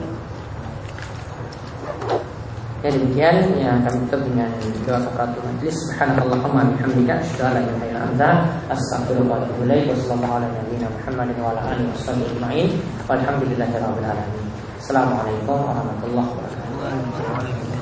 Ya 2.86 2.93
demikian 2.93 3.57
ya 3.57 3.81
kami 3.81 3.97
tutup 4.05 4.21
dengan 4.29 4.45
doa 4.86 5.01
kafaratul 5.01 5.41
majlis. 5.41 5.73
Subhanallahumma 5.89 6.69
bihamdika 6.77 7.17
asyhadu 7.17 7.41
an 7.41 7.53
la 7.57 7.61
ilaha 7.65 7.86
illa 7.89 7.99
anta 8.05 8.29
astaghfiruka 8.69 9.25
wa 9.25 9.41
atubu 9.41 9.65
ilaik. 9.65 9.89
Muhammadin 9.89 11.38
wa 11.41 11.49
ala 11.57 11.73
alihi 11.73 11.89
wasallam 11.97 12.29
ajma'in. 12.29 12.67
Walhamdulillahirabbil 13.09 14.05
alamin. 14.05 14.45
Assalamualaikum 14.77 15.57
warahmatullahi 15.65 16.29
wabarakatuh. 16.29 17.74